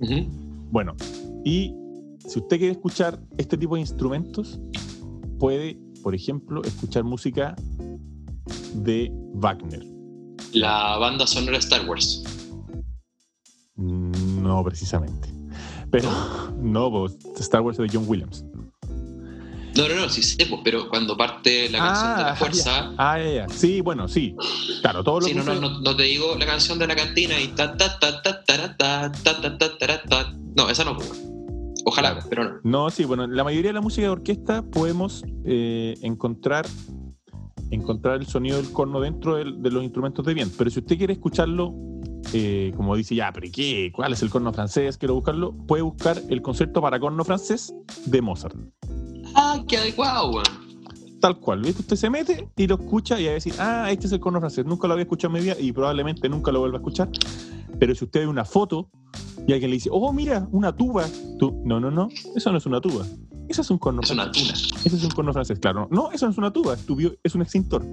[0.00, 0.26] Ujú.
[0.70, 0.94] Bueno,
[1.44, 1.74] y
[2.26, 4.58] si usted quiere escuchar este tipo de instrumentos,
[5.38, 7.54] puede, por ejemplo, escuchar música
[8.76, 9.84] de Wagner.
[10.52, 12.22] La banda sonora de Star Wars.
[13.76, 15.28] No precisamente.
[15.90, 16.10] Pero
[16.60, 17.06] no,
[17.38, 18.44] Star Wars de John Williams.
[19.76, 22.94] No, no, no, sí sé, pero cuando parte la canción de la fuerza.
[22.96, 23.48] Ah, ya, ya.
[23.50, 24.34] Sí, bueno, sí.
[24.80, 26.96] Claro, todo lo Sí, que no, no, no, no te digo la canción de la
[26.96, 30.34] cantina y ta ta ta ta ta ta ta ta ta ta ta.
[30.56, 30.96] No, esa no.
[31.84, 32.60] Ojalá, pero no.
[32.64, 36.66] No, sí, bueno, la mayoría de la música de orquesta podemos eh, encontrar,
[37.70, 40.54] encontrar el sonido del corno dentro del- de los instrumentos de viento.
[40.58, 41.74] Pero si usted quiere escucharlo,
[42.32, 43.92] eh, como dice, ya, pero ¿y ¿qué?
[43.94, 44.96] ¿Cuál es el corno francés?
[44.98, 45.52] Quiero buscarlo.
[45.52, 47.74] Puede buscar el concierto para corno francés
[48.04, 48.56] de Mozart.
[49.34, 50.44] Ah, qué adecuado, weón.
[51.20, 51.80] Tal cual, ¿viste?
[51.80, 54.38] Usted se mete y lo escucha y va a decir, ah, este es el corno
[54.38, 54.64] francés.
[54.66, 57.08] Nunca lo había escuchado en mi vida y probablemente nunca lo vuelva a escuchar.
[57.78, 58.90] Pero si usted ve una foto
[59.46, 61.06] y alguien le dice, oh, mira, una tuba.
[61.38, 63.06] Tú, no, no, no, eso no es una tuba.
[63.48, 64.52] Eso es un corno Es una tuna.
[64.52, 65.88] Eso es un corno francés, claro.
[65.90, 67.84] No, eso no es una tuba, es, tu bio- es un extintor.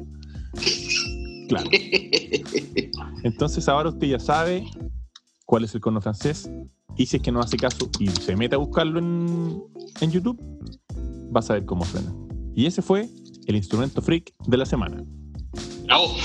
[1.50, 1.70] Claro.
[3.24, 4.66] Entonces ahora usted ya sabe
[5.46, 6.50] cuál es el corno francés
[6.98, 9.64] y si es que no hace caso y se mete a buscarlo en,
[10.02, 10.40] en YouTube,
[11.36, 12.14] va a saber cómo suena.
[12.56, 13.10] Y ese fue
[13.48, 15.04] el instrumento freak de la semana.
[15.86, 16.16] Bravo.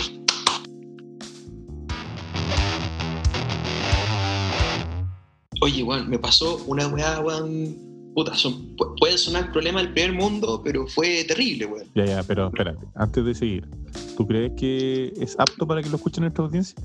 [5.61, 7.77] Oye, weón, me pasó una weá, weón.
[8.19, 11.87] Puta, son, pu- puede sonar problema del primer mundo, pero fue terrible, weón.
[11.95, 13.69] Ya, ya, pero espérate, antes de seguir,
[14.17, 16.77] ¿tú crees que es apto para que lo escuchen nuestra audiencia?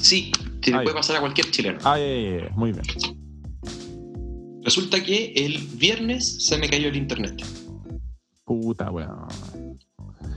[0.00, 0.32] Sí,
[0.64, 1.78] se le Ah, puede pasar a cualquier chileno.
[1.84, 2.84] Ah, ya, ya, ya, muy bien.
[4.62, 7.44] Resulta que el viernes se me cayó el internet.
[8.46, 9.28] Puta, weón.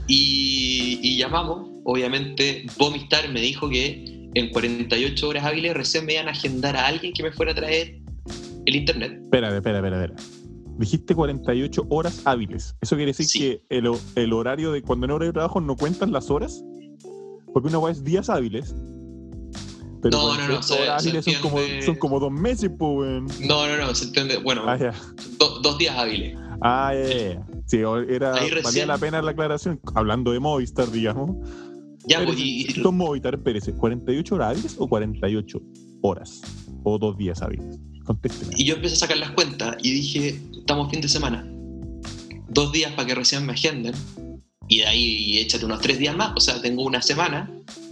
[0.10, 6.28] Y, y llamamos, obviamente, Vomistar me dijo que en 48 horas hábiles recién me iban
[6.28, 8.02] a agendar a alguien que me fuera a traer
[8.66, 9.20] el internet.
[9.24, 10.14] Espérate, espérate, espérate.
[10.14, 10.44] espérate.
[10.80, 12.76] Dijiste 48 horas hábiles.
[12.82, 13.40] ¿Eso quiere decir Sí.
[13.40, 16.64] que el, el horario de cuando no hora de trabajo no cuentan las horas?
[17.54, 18.74] Porque una es días hábiles.
[20.02, 22.72] Pero No, no, no, 48 se- horas se hábiles son como, son como dos meses,
[22.78, 23.22] pues.
[23.48, 24.38] No, no, no, se entiende.
[24.38, 24.78] Bueno, Ah,
[25.40, 26.38] do- dos días hábiles.
[26.62, 27.48] Ah, ya, ya, ya.
[27.68, 27.78] Sí,
[28.10, 29.80] era, valía la pena la aclaración.
[29.96, 31.38] Hablando de Movistar, digamos.
[32.08, 33.74] Ya, pues, y, y- Movistar, espérese.
[33.76, 35.62] ¿48 horas hábiles o 48
[36.02, 36.42] horas?
[36.84, 37.80] O dos días hábiles.
[38.58, 41.46] Y yo empecé a sacar las cuentas y dije, estamos fin de semana.
[42.50, 43.94] Dos días para que recién me agenden.
[44.68, 46.34] Y de ahí échate unos tres días más.
[46.36, 47.50] O sea, tengo una semana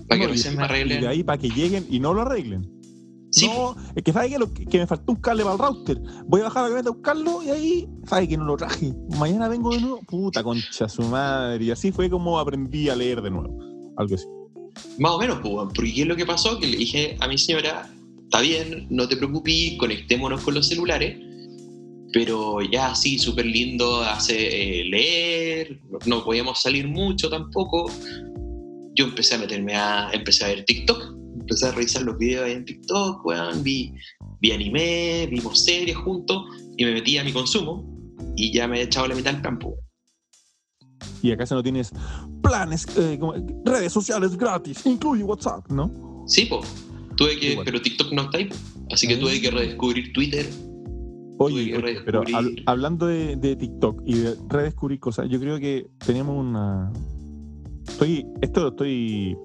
[0.08, 1.08] para que No, recién me encima- Y de arreglen.
[1.08, 2.70] ahí para que lleguen y no lo arreglen.
[3.32, 6.02] Sí, no, es que sabe que, lo, que, me faltó un cable para el router.
[6.28, 8.94] Voy a bajar a la camioneta a buscarlo y ahí sabe que no lo traje.
[9.18, 10.02] Mañana vengo de nuevo.
[10.06, 11.64] Puta concha su madre.
[11.64, 13.58] Y así fue como aprendí a leer de nuevo.
[13.96, 14.26] Algo así.
[15.00, 16.60] Más o menos, pues, porque ¿qué es lo que pasó?
[16.60, 17.90] Que le dije a mi señora,
[18.32, 21.18] está bien, no te preocupes, conectémonos con los celulares,
[22.14, 27.92] pero ya sí, súper lindo hace eh, leer, no, podíamos salir mucho tampoco.
[28.96, 32.54] Yo empecé a meterme a, empecé a ver TikTok, empecé a revisar los videos ahí
[32.54, 33.92] en TikTok, weón, vi,
[34.40, 36.46] vi anime, vimos series juntos,
[36.78, 37.86] y me metí a mi consumo,
[38.38, 39.76] y ya me he echado la mitad del campo.
[41.22, 41.92] Y acá no tienes
[42.42, 43.34] planes, eh, como-
[43.66, 46.24] redes sociales gratis, incluye WhatsApp, ¿no?
[46.28, 46.66] Sí, pues,
[47.26, 47.66] tuve que, Igual.
[47.66, 48.50] pero TikTok no está ahí,
[48.92, 49.20] así que Ah.
[49.20, 50.46] tuve que redescubrir Twitter,
[51.38, 55.60] Oye, oye, pero redescubrir- hab- hablando de, de TikTok y de redescubrir cosas, yo creo
[55.60, 56.92] que tenemos una.
[57.88, 59.36] Estoy, esto lo estoy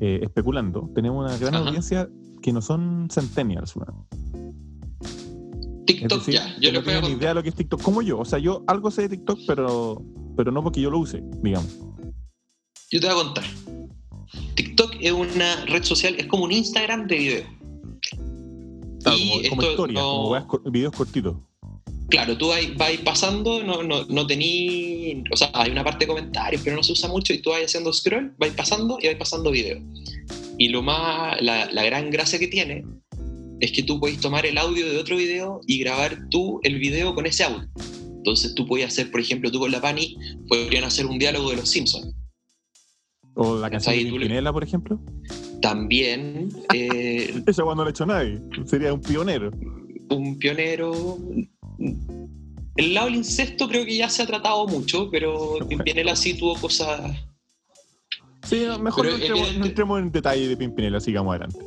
[0.00, 0.90] eh, especulando.
[0.94, 1.64] Tenemos una gran Ajá.
[1.66, 2.08] audiencia
[2.42, 3.74] que no son centennials.
[3.74, 3.82] Es
[5.86, 8.18] TikTok decir, ya, yo no tienen ni idea de lo que es TikTok, como yo.
[8.18, 10.02] O sea, yo algo sé de TikTok, pero,
[10.36, 11.74] pero no porque yo lo use, digamos.
[12.90, 13.44] Yo te voy a contar.
[15.00, 17.42] Es una red social, es como un Instagram de video.
[19.02, 21.36] Claro, y como, esto historia, no- como cor- videos cortitos.
[22.10, 22.60] Claro, tú vas,
[23.04, 26.92] pasando, no, no, no tení, o sea, hay una parte de comentarios, pero no se
[26.92, 29.78] usa mucho y tú vas haciendo scroll, vas pasando y vas pasando video.
[30.56, 32.84] Y lo más, la, la gran gracia que tiene
[33.60, 37.14] es que tú puedes tomar el audio de otro video y grabar tú el video
[37.14, 37.68] con ese audio.
[38.16, 40.16] Entonces tú puedes hacer, por ejemplo, tú con la Pani
[40.48, 42.14] podrían hacer un diálogo de los Simpsons.
[43.40, 44.98] O la canción de Pimpinela, por ejemplo.
[45.62, 48.40] También eh, Esa no la ha hecho nadie.
[48.66, 49.52] Sería un pionero.
[50.10, 51.18] un pionero.
[52.74, 56.56] El lado del incesto creo que ya se ha tratado mucho, pero Pimpinela sí tuvo
[56.56, 57.12] cosas.
[58.42, 61.60] Sí, mejor no entremos, no entremos en detalle de Pimpinela, sigamos adelante.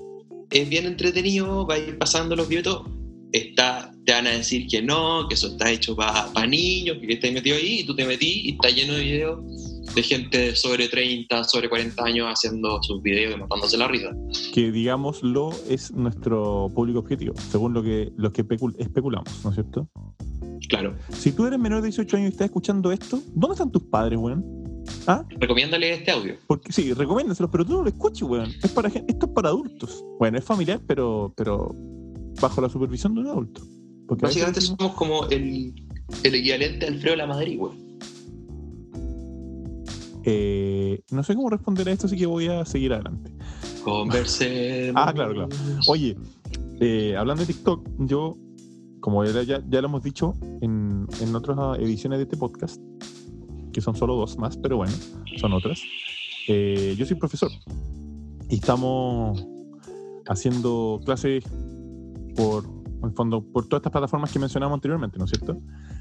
[0.49, 2.83] Es bien entretenido, va a ir pasando los videos.
[3.31, 7.33] Está, te van a decir que no, que eso está hecho para niños, que estáis
[7.33, 9.50] metido ahí, y tú te metí y está lleno de videos
[9.95, 14.11] de gente sobre 30, sobre 40 años haciendo sus videos y matándose la risa.
[14.53, 19.55] que digámoslo es nuestro público objetivo, según lo que los que especul- especulamos, ¿no es
[19.55, 19.87] cierto?
[20.69, 20.95] Claro.
[21.09, 24.17] Si tú eres menor de 18 años y estás escuchando esto, ¿dónde están tus padres,
[24.17, 24.45] weón?
[25.07, 25.25] ¿Ah?
[25.29, 26.35] Recomiéndale este audio.
[26.47, 28.51] Porque sí, recomiéndaselos, pero tú no lo escuches, weón.
[28.63, 30.03] Es para, esto es para adultos.
[30.19, 31.75] Bueno, es familiar, pero, pero
[32.41, 33.61] bajo la supervisión de un adulto.
[34.07, 35.73] Porque a veces Básicamente somos como el,
[36.23, 37.73] el equivalente a Alfredo La Madrid, güey.
[40.23, 43.31] Eh, no sé cómo responder a esto, así que voy a seguir adelante.
[43.83, 45.01] Conversemos.
[45.05, 45.49] Ah, claro, claro.
[45.87, 46.15] Oye,
[46.79, 48.37] eh, hablando de TikTok, yo,
[48.99, 52.79] como ya, ya- lo hemos dicho en, en otras ediciones de este podcast,
[53.73, 54.93] que son solo dos más, pero bueno,
[55.37, 55.81] son otras.
[56.47, 57.49] eh, yo soy profesor
[58.49, 59.45] y estamos
[60.27, 61.43] haciendo clases
[62.35, 65.57] por, en el fondo, por todas estas plataformas que mencionamos anteriormente, ¿no es cierto?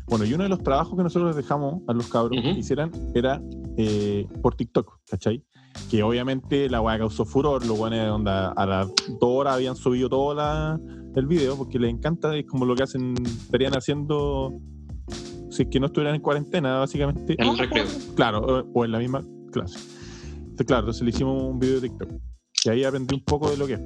[0.07, 2.91] Bueno, y uno de los trabajos que nosotros les dejamos a los cabros que hicieran
[3.15, 3.41] era
[3.81, 5.43] eh, por TikTok, ¿cachai?
[5.90, 10.09] Que obviamente la weá causó furor, los weones onda, a las dos horas habían subido
[10.09, 10.79] todo la,
[11.14, 14.53] el video porque les encanta, es como lo que hacen, estarían haciendo
[15.51, 17.35] si es que no estuvieran en cuarentena, básicamente.
[17.38, 17.87] En el recreo.
[18.14, 19.79] Claro, o, en la misma clase.
[20.37, 22.09] Entonces, claro, entonces le hicimos un video de TikTok.
[22.64, 23.81] Y ahí aprendí un poco de lo que es.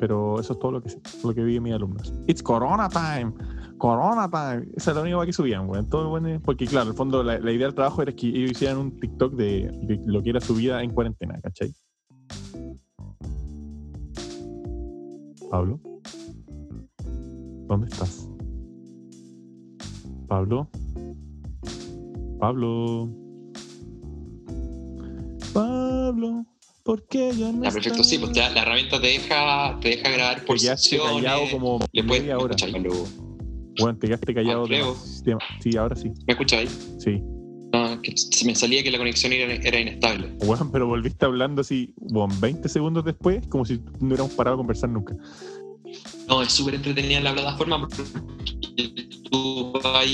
[0.00, 0.90] Pero eso es todo lo que
[1.22, 2.12] lo que vi en mis alumnos.
[2.26, 3.32] It's Corona time.
[3.80, 4.68] Corona time.
[4.76, 5.88] Esa es la única cosa que subían, weón.
[5.88, 8.50] Todo bueno, porque claro, en el fondo la, la idea del trabajo era que ellos
[8.52, 11.72] hicieran un TikTok de, de lo que era su vida en cuarentena, ¿cachai?
[15.50, 15.80] Pablo.
[17.66, 18.28] ¿Dónde estás?
[20.28, 20.68] Pablo.
[22.38, 23.08] Pablo.
[25.54, 26.44] Pablo.
[26.84, 30.10] ¿Por qué ya no Ya, perfecto, sí, pues ya la herramienta te deja, te deja
[30.10, 32.54] grabar por callado como le puedes media hora.
[32.54, 33.29] escuchar luego.
[33.80, 34.66] Bueno, te quedaste callado.
[34.66, 35.38] Demasiado.
[35.60, 36.10] Sí, ahora sí.
[36.26, 36.70] ¿Me escucháis?
[36.98, 37.20] Sí.
[37.72, 40.28] No, que se me salía que la conexión era, era inestable.
[40.44, 44.58] Bueno, pero volviste hablando así, bueno, 20 segundos después, como si no hubiéramos parado a
[44.58, 45.14] conversar nunca.
[46.28, 48.02] No, es súper entretenida la plataforma porque
[49.30, 50.06] tú vas,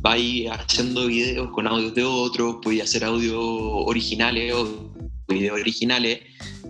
[0.00, 4.90] vas haciendo videos con audios de otros, puedes hacer audios originales o
[5.28, 6.20] videos originales,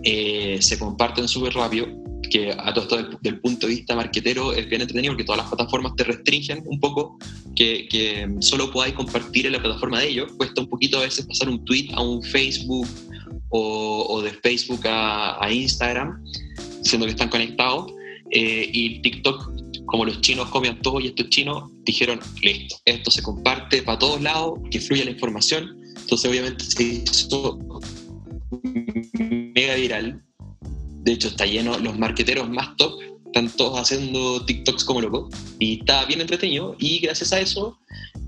[0.03, 1.87] eh, se comparten súper rápido,
[2.31, 5.41] que a todo esto del, del punto de vista marquetero es bien entretenido porque todas
[5.41, 7.17] las plataformas te restringen un poco
[7.55, 10.31] que, que solo podáis compartir en la plataforma de ellos.
[10.37, 12.87] Cuesta un poquito a veces pasar un tweet a un Facebook
[13.49, 16.23] o, o de Facebook a, a Instagram,
[16.83, 17.91] siendo que están conectados.
[18.31, 23.21] Eh, y TikTok, como los chinos copian todo y estos chinos dijeron, listo, esto se
[23.21, 25.77] comparte para todos lados, que fluya la información.
[25.99, 27.59] Entonces obviamente se hizo
[29.53, 30.23] mega viral.
[31.03, 32.99] De hecho está lleno, los marqueteros más top
[33.31, 37.77] están todos haciendo TikToks como locos y está bien entretenido y gracias a eso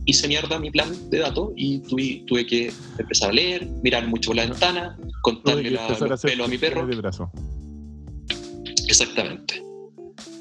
[0.06, 4.30] hice mierda mi plan de datos y tuve, tuve que empezar a leer, mirar mucho
[4.30, 6.88] por la ventana, contarle la, los pelos a mi perro.
[6.88, 7.30] de brazo.
[8.88, 9.62] Exactamente.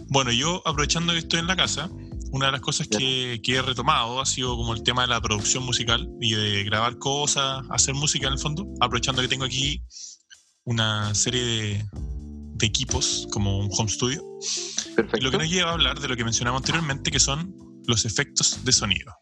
[0.08, 1.90] Bueno, yo aprovechando que estoy en la casa,
[2.30, 5.20] una de las cosas que, que he retomado ha sido como el tema de la
[5.20, 9.82] producción musical y de grabar cosas, hacer música en el fondo, aprovechando que tengo aquí
[10.64, 11.84] una serie de,
[12.62, 14.22] de equipos como un home studio.
[14.94, 15.24] Perfecto.
[15.24, 17.52] Lo que nos lleva a hablar de lo que mencionamos anteriormente, que son
[17.88, 19.12] los efectos de sonido.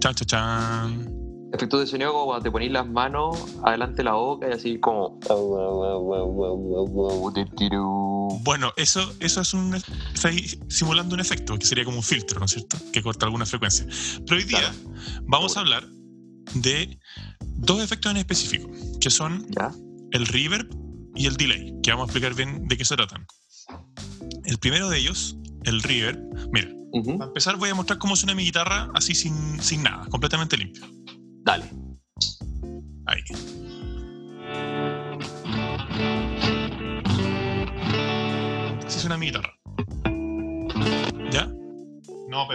[0.00, 1.14] Chan, chan, chan.
[1.52, 4.80] Efectos de sonido como cuando te ponís las manos adelante de la boca y así
[4.80, 5.20] como.
[8.42, 9.74] Bueno, eso, eso es un.
[10.12, 12.76] Está ahí simulando un efecto, que sería como un filtro, ¿no es cierto?
[12.92, 13.86] Que corta alguna frecuencia.
[14.26, 14.74] Pero hoy día Claro.
[15.28, 15.86] vamos a hablar
[16.54, 16.98] de
[17.58, 18.68] dos efectos en específico,
[19.00, 19.70] que son Ya.
[20.10, 20.68] el reverb
[21.14, 23.26] y el delay, que vamos a explicar bien de qué se tratan.
[24.44, 26.18] El primero de ellos, el reverb,
[26.52, 26.68] mira,
[27.18, 30.84] para empezar voy a mostrar cómo suena mi guitarra así sin, sin nada, completamente limpio.
[31.44, 31.64] Dale.
[33.06, 33.22] Ahí.
[38.86, 39.52] Así suena mi guitarra.
[41.30, 41.46] ¿Ya?
[42.28, 42.46] No.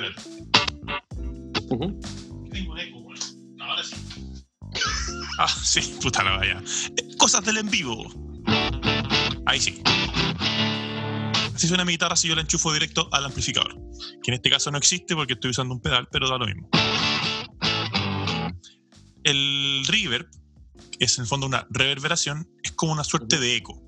[1.69, 1.99] Ujú.
[2.51, 2.99] Tengo un eco.
[3.55, 3.95] No, ahora sí.
[5.39, 6.63] Ah, sí, puta la vaya.
[7.19, 8.26] Cosas del en vivo.
[9.47, 9.81] Ahí sí.
[11.55, 13.75] Así suena mi guitarra si yo la enchufo directo al amplificador.
[14.21, 16.69] Que en este caso no existe porque estoy usando un pedal, pero da lo mismo.
[19.23, 20.29] El reverb,
[20.99, 23.81] que es en el fondo una reverberación, es como una suerte de eco.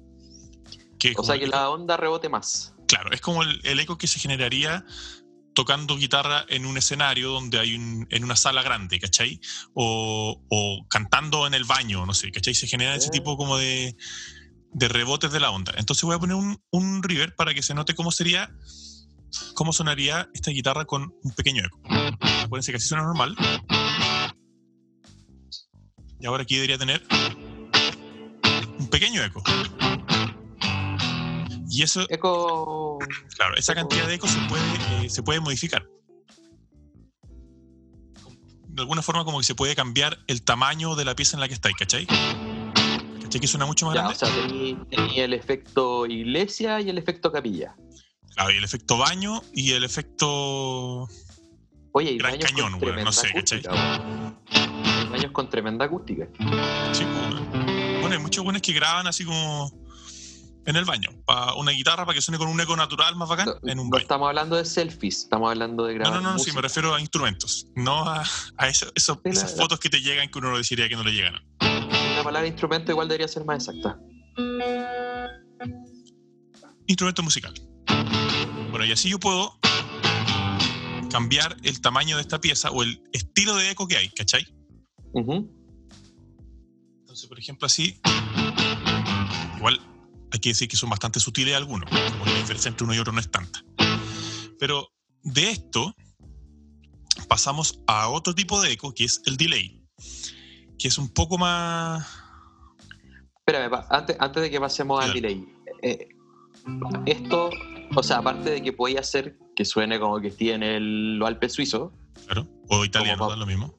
[0.97, 2.73] Que O sea que la onda rebote más.
[2.87, 4.85] Claro, es como el, el eco que se generaría
[5.53, 9.39] tocando guitarra en un escenario donde hay un, en una sala grande, ¿cachai?
[9.73, 12.53] O, o cantando en el baño, no sé, ¿cachai?
[12.55, 13.11] Se genera ese Oh.
[13.11, 13.95] tipo como de,
[14.73, 15.73] de rebotes de la onda.
[15.77, 18.51] Entonces voy a poner un, un reverb para que se note cómo sería,
[19.55, 21.79] cómo sonaría esta guitarra con un pequeño eco.
[22.43, 23.35] Acuérdense que así suena normal.
[26.19, 27.01] Y ahora aquí debería tener
[28.77, 29.41] un pequeño eco.
[31.69, 32.97] Y eso, Eco.
[33.35, 35.87] Claro, esa cantidad de eco se puede, eh, se puede modificar.
[38.67, 41.47] De alguna forma como que se puede cambiar el tamaño de la pieza en la
[41.47, 42.07] que estáis, ¿cachai?
[43.29, 44.15] ¿Cachai que suena mucho más Ya, grande?
[44.15, 47.75] o sea, tení, tení el efecto iglesia y el efecto capilla.
[48.33, 51.07] Claro, y el efecto baño y el efecto...
[51.91, 53.71] Oye, y Gran baños cañón, con tremenda no sé, acústica.
[54.51, 56.27] Hay baños con tremenda acústica.
[56.91, 59.71] Sí, pues, bueno, hay muchos buenos que graban así como
[60.65, 63.45] en el baño, para una guitarra para que suene con un eco natural más bacán
[63.47, 64.01] No, en un no baño.
[64.01, 66.21] estamos hablando de selfies, estamos hablando de No, grabar.
[66.21, 66.55] no, no, sí, música.
[66.55, 68.23] me refiero a instrumentos, no a,
[68.57, 70.95] a eso- eso- Sí, la- esas fotos que te llegan que uno no decidiría que
[70.95, 71.35] no le llegan.
[72.19, 73.97] La palabra instrumento igual debería ser más exacta.
[76.85, 77.53] instrumento musical.
[78.71, 79.57] Bueno, y así yo puedo
[81.09, 84.45] cambiar el tamaño de esta pieza o el estilo de eco que hay, ¿cachai?
[85.13, 85.49] Ujú.
[86.99, 88.01] Entonces, por ejemplo, así,
[89.55, 89.79] igual
[90.33, 93.13] hay que decir que son bastante sutiles algunos, como la diferencia entre uno y otro
[93.13, 93.63] no es tanta.
[94.59, 94.89] Pero
[95.23, 95.95] de esto
[97.29, 99.79] pasamos a otro tipo de eco, que es el delay,
[100.79, 102.07] que es un poco más...
[103.45, 105.27] Espérame, antes, antes de que pasemos al Claro.
[105.27, 105.53] delay.
[105.81, 106.07] eh,
[107.05, 107.49] esto,
[107.95, 111.27] o sea, aparte de que podía hacer que suene como que esté en el, los
[111.27, 111.91] Alpes suizos,
[112.25, 113.73] Claro, o italiano, Como lo mismo,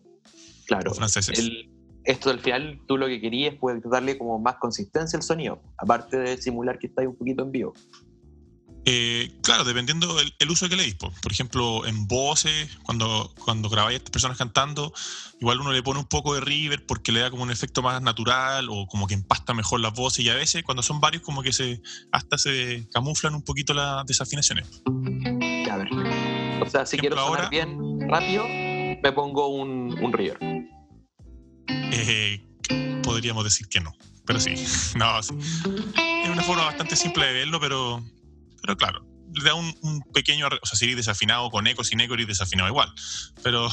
[0.66, 0.90] claro.
[0.90, 1.38] o franceses.
[1.38, 1.68] el-
[2.04, 5.60] esto al final tú lo que querías es poder darle como más consistencia al sonido,
[5.78, 7.74] aparte de simular que está ahí un poquito en vivo.
[8.86, 10.94] Eh, claro, dependiendo el, el uso que le dis.
[10.94, 11.12] po.
[11.22, 14.92] Por ejemplo, en voces, cuando, cuando grabáis a estas personas cantando,
[15.40, 18.00] igual uno le pone un poco de reverb porque le da como un efecto más
[18.00, 21.42] natural o como que empasta mejor las voces y a veces cuando son varios como
[21.42, 24.66] que se hasta se camuflan un poquito las desafinaciones.
[25.66, 25.88] Ya, a ver.
[26.62, 30.38] O sea, si Ejemplo, quiero sonar ahora- bien rápido, me pongo un, un reverb.
[31.68, 32.42] Eh,
[33.02, 33.92] podríamos decir que no,
[34.26, 34.54] pero sí.
[34.96, 35.34] No, sí.
[36.24, 38.02] Es una forma bastante simple de verlo, pero,
[38.60, 40.46] pero claro, le da un, pequeño...
[40.46, 42.92] O sea, si desafinado con eco, sin eco, eres desafinado igual.
[43.42, 43.68] Pero,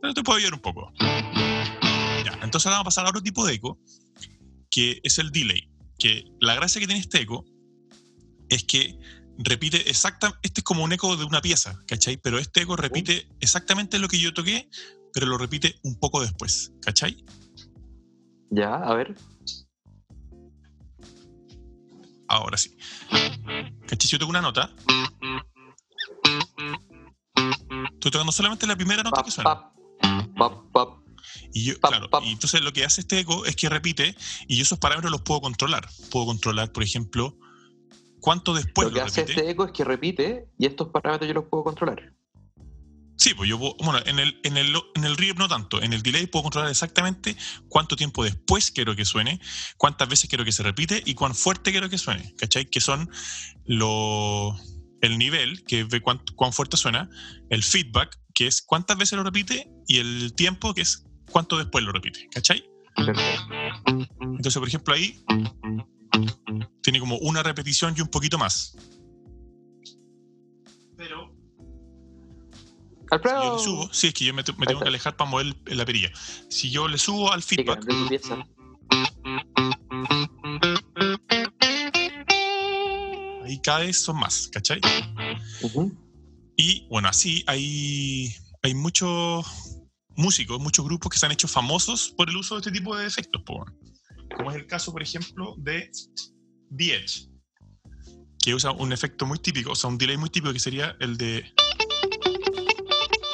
[0.00, 0.92] pero te puede ayudar un poco.
[1.00, 3.78] Ya, entonces ahora vamos a pasar a otro tipo de eco,
[4.70, 5.68] que es el delay.
[5.98, 7.44] Que la gracia que tiene este eco
[8.48, 8.98] es que
[9.38, 12.16] repite exacta, este es como un eco de una pieza, ¿cachai?
[12.16, 14.68] Pero este eco repite exactamente lo que yo toqué,
[15.12, 17.24] pero lo repite un poco después, ¿cachai?
[18.50, 19.16] Ya, a ver.
[22.28, 22.76] Ahora sí.
[23.86, 24.06] ¿Cachai?
[24.06, 24.70] Si yo toco una nota,
[27.94, 29.72] estoy tocando solamente la primera nota que suena.
[31.52, 34.14] Y yo, claro, y entonces lo que hace este eco es que repite
[34.46, 35.88] y yo esos parámetros los puedo controlar.
[36.10, 37.36] Puedo controlar, por ejemplo,
[38.20, 39.40] cuánto después lo que lo hace repite.
[39.40, 42.15] este eco es que repite y estos parámetros yo los puedo controlar.
[43.16, 45.92] Sí, pues yo puedo, bueno, en el, en, el, en el reverb no tanto, en
[45.92, 47.34] el delay puedo controlar exactamente
[47.68, 49.40] cuánto tiempo después quiero que suene,
[49.78, 52.66] cuántas veces quiero que se repite y cuán fuerte quiero que suene, ¿cachai?
[52.66, 53.08] Que son
[53.64, 54.54] lo,
[55.00, 57.08] el nivel, que ve cuán, cuán fuerte suena,
[57.48, 61.84] el feedback, que es cuántas veces lo repite, y el tiempo, que es cuánto después
[61.84, 62.68] lo repite, ¿cachai?
[64.20, 65.24] Entonces, por ejemplo, ahí
[66.82, 68.76] tiene como una repetición y un poquito más.
[70.96, 71.34] Pero
[73.10, 75.54] Al Si yo le subo, sí, es que yo me, tengo que alejar para mover
[75.66, 76.10] la perilla.
[76.48, 77.84] Si yo le subo al feedback,
[83.44, 84.80] ahí cada vez son más, ¿cachai?
[86.56, 89.46] Y bueno, así hay, hay muchos
[90.16, 93.06] músicos, muchos grupos que se han hecho famosos por el uso de este tipo de
[93.06, 95.90] efectos, como es el caso, por ejemplo, de
[96.76, 97.28] The Edge,
[98.42, 101.16] que usa un efecto muy típico, o sea, un delay muy típico que sería el
[101.16, 101.52] de...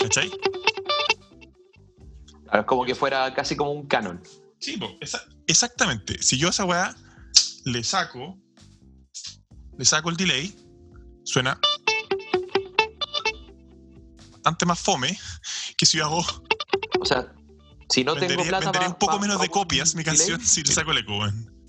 [0.03, 0.30] ¿Cachai?
[2.44, 4.20] Claro, es como que fuera casi como un canon.
[4.59, 6.22] Sí, po, esa- exactamente.
[6.22, 6.94] Si yo a esa weá
[7.64, 8.38] le saco,
[9.78, 10.55] le saco el delay,
[11.24, 11.59] suena
[14.32, 15.18] bastante más fome
[15.76, 16.24] que si yo hago.
[17.00, 17.32] O sea,
[17.88, 20.62] si no tengo plata un poco pa- menos pa de copias mi delay, canción si
[20.62, 21.61] le saco el eco, weón.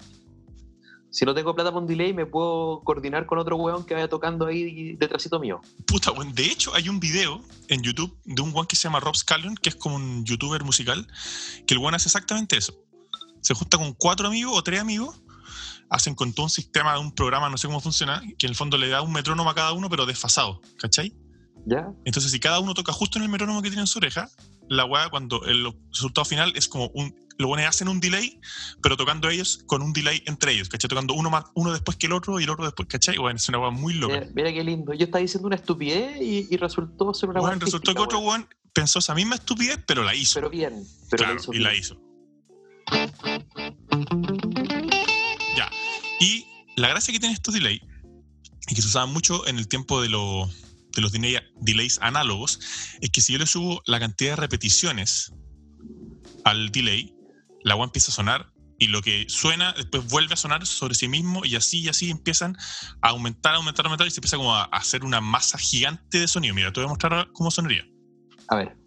[1.14, 4.10] Si no tengo plata para un delay, me puedo coordinar con otro weón que vaya
[4.10, 5.62] tocando ahí detrásito mío.
[5.86, 6.34] Puta, weón.
[6.34, 9.54] De hecho, hay un video en YouTube de un weón que se llama Rob Scallon,
[9.54, 11.08] que es como un youtuber musical,
[11.68, 12.74] que el weón hace exactamente eso.
[13.42, 15.22] Se junta con cuatro amigos o tres amigos,
[15.88, 18.80] hacen con todo un sistema, un programa, no sé cómo funciona, que en el fondo
[18.80, 21.14] le da un metrónomo a cada uno, pero desfasado, ¿cachai?
[21.68, 21.94] ¿Ya?
[22.06, 24.32] Entonces, si cada uno toca justo en el metrónomo que tiene en su oreja,
[24.68, 27.16] la weá, cuando el resultado final es como un.
[27.38, 28.40] Los buenos hacen un delay,
[28.82, 30.88] pero tocando ellos con un delay entre ellos, ¿cachai?
[30.88, 33.18] Tocando uno más, uno después que el otro y el otro después, ¿cachai?
[33.18, 34.14] Bueno, es una weá muy loca.
[34.20, 34.94] Mira, mira qué lindo.
[34.94, 38.48] Yo estaba diciendo una estupidez y, y resultó ser una Bueno, resultó que otro weón.
[38.72, 40.36] pensó esa misma estupidez, pero la hizo.
[40.36, 40.84] Pero bien.
[41.10, 41.64] Pero claro, hizo y bien.
[41.64, 42.00] la hizo.
[45.56, 45.70] Ya.
[46.20, 47.82] Y la gracia que tiene estos delay,
[48.70, 50.50] y que se usaban mucho en el tiempo de, lo-
[50.96, 52.60] de los delay- delays análogos,
[53.02, 55.34] es que si yo le subo la cantidad de repeticiones
[56.46, 57.14] al delay,
[57.64, 61.08] la web empieza a sonar y lo que suena después vuelve a sonar sobre sí
[61.08, 62.58] mismo y así y así empiezan
[63.02, 66.54] a aumentar, aumentar, aumentar y se empieza como a hacer una masa gigante de sonido.
[66.54, 67.86] Mira, te voy a mostrar cómo sonaría.
[68.50, 68.78] A ver.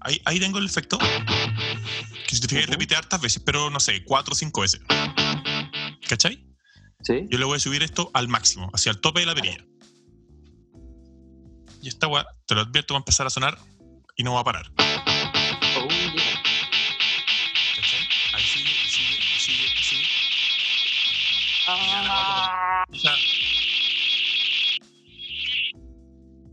[0.00, 0.98] Ahí, ahí tengo el efecto.
[0.98, 4.80] Que si te fijas, repite hartas veces, pero no sé, cuatro o cinco veces.
[6.08, 6.46] ¿Cachai?
[7.02, 7.26] ¿Sí?
[7.30, 9.64] Yo le voy a subir esto al máximo, hacia el tope de la perilla.
[11.82, 12.08] Y esta
[12.46, 13.58] te lo advierto, va a empezar a sonar
[14.16, 14.72] y no va a parar.
[14.78, 15.88] Oh.
[18.34, 20.04] Ahí sigue, sigue, sigue, sigue.
[21.82, 23.10] Y ya la empieza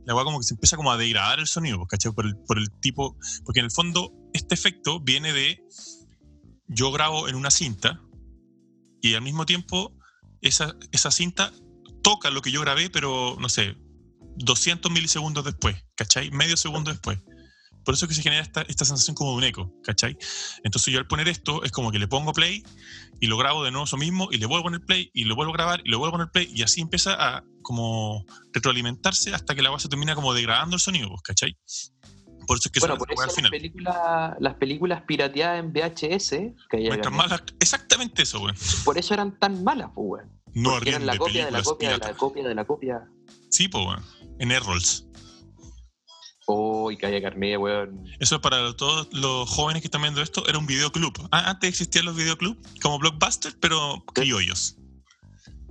[0.05, 2.11] la weá como que se empieza como a degradar el sonido, pues, ¿cachai?
[2.11, 5.63] Por el, por el tipo, porque en el fondo este efecto viene de,
[6.67, 8.01] yo grabo en una cinta
[9.01, 9.93] y al mismo tiempo
[10.41, 11.53] esa, esa cinta
[12.01, 13.77] toca lo que yo grabé, pero no sé,
[14.37, 16.31] 200 milisegundos después, ¿cachai?
[16.31, 17.19] Medio segundo después.
[17.85, 20.17] Por eso es que se genera esta, esta sensación como de un eco, ¿cachai?
[20.63, 22.63] Entonces yo al poner esto es como que le pongo play
[23.19, 25.35] y lo grabo de nuevo eso mismo y le vuelvo a poner play y lo
[25.35, 29.33] vuelvo a grabar y lo vuelvo a poner play y así empieza a como retroalimentarse
[29.33, 31.57] hasta que la base termina como degradando el sonido, pues, ¿cachai?
[32.45, 33.51] Por eso es que Bueno, por eso al final.
[33.51, 36.29] las películas, las películas pirateadas en VHS,
[36.69, 38.55] que hay Muestran acá, malas- exactamente eso, weón.
[38.83, 40.41] por eso eran tan malas, pues, weón.
[40.53, 43.07] No eran la copia de la copia de la copia de la copia.
[43.49, 44.03] Sí, pues, weón.
[44.39, 45.07] En Errols.
[46.45, 48.03] Uy, calla carne, weón.
[48.19, 51.13] Eso para todos los jóvenes que están viendo esto, era un videoclub.
[51.31, 54.77] Ah, antes existían los videoclubs como Blockbuster, pero criollos.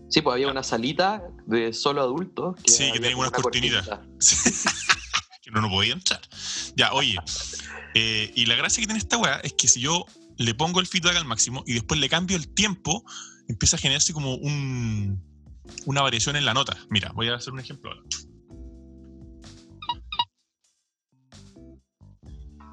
[0.09, 2.57] Sí, pues había una salita de solo adultos.
[2.67, 3.89] Sí, que tenía unas cortinitas.
[3.89, 4.71] cortinita.
[5.43, 6.21] que uno no podía entrar.
[6.77, 7.17] Ya, oye.
[7.95, 10.07] eh, y la gracia que tiene esta weá es que si yo
[10.39, 13.05] le pongo el feedback al máximo y después le cambio el tiempo,
[13.49, 15.23] empieza a generarse como un,
[15.87, 16.77] una variación en la nota.
[16.91, 18.03] Mira, voy a hacer un ejemplo ahora.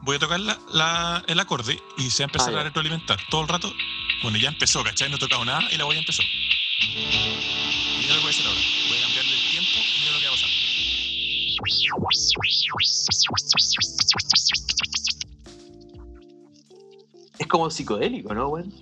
[0.10, 3.20] Voy a tocar la- la- el acorde y se va a empezar Ah, a retroalimentar
[3.30, 3.72] todo el rato.
[4.24, 5.08] Bueno, ya empezó, ¿cachai?
[5.08, 6.26] No he tocado nada y la voy a empezar.
[6.26, 6.88] Y
[8.00, 8.60] mira lo que voy a hacer ahora.
[8.90, 10.50] Voy a cambiarle el tiempo y mira lo que va a pasar.
[17.38, 18.74] Es como psicodélico, ¿no, weón?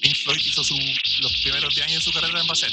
[0.00, 0.78] Pink Floyd hizo su-
[1.20, 2.68] los primeros 10 años de su carrera en base.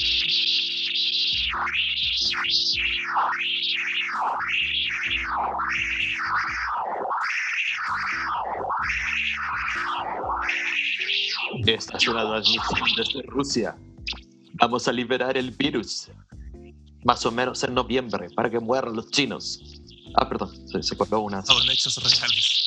[11.65, 13.75] Esta es una transmisión desde Rusia.
[14.53, 16.09] Vamos a liberar el virus.
[17.05, 19.59] Más o menos en noviembre, para que mueran los chinos.
[20.15, 21.39] Ah, perdón, se, se una.
[21.39, 22.63] En hechos reales.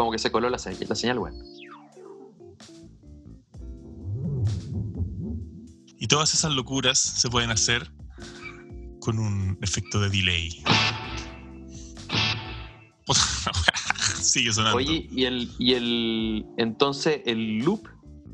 [0.00, 1.34] Como que se coló la, se- la señal, weón.
[5.98, 7.92] Y todas esas locuras se pueden hacer
[9.00, 10.64] con un efecto de delay.
[14.22, 14.78] Sigue sonando.
[14.78, 16.46] Oye, y el, y el.
[16.56, 17.86] Entonces, el loop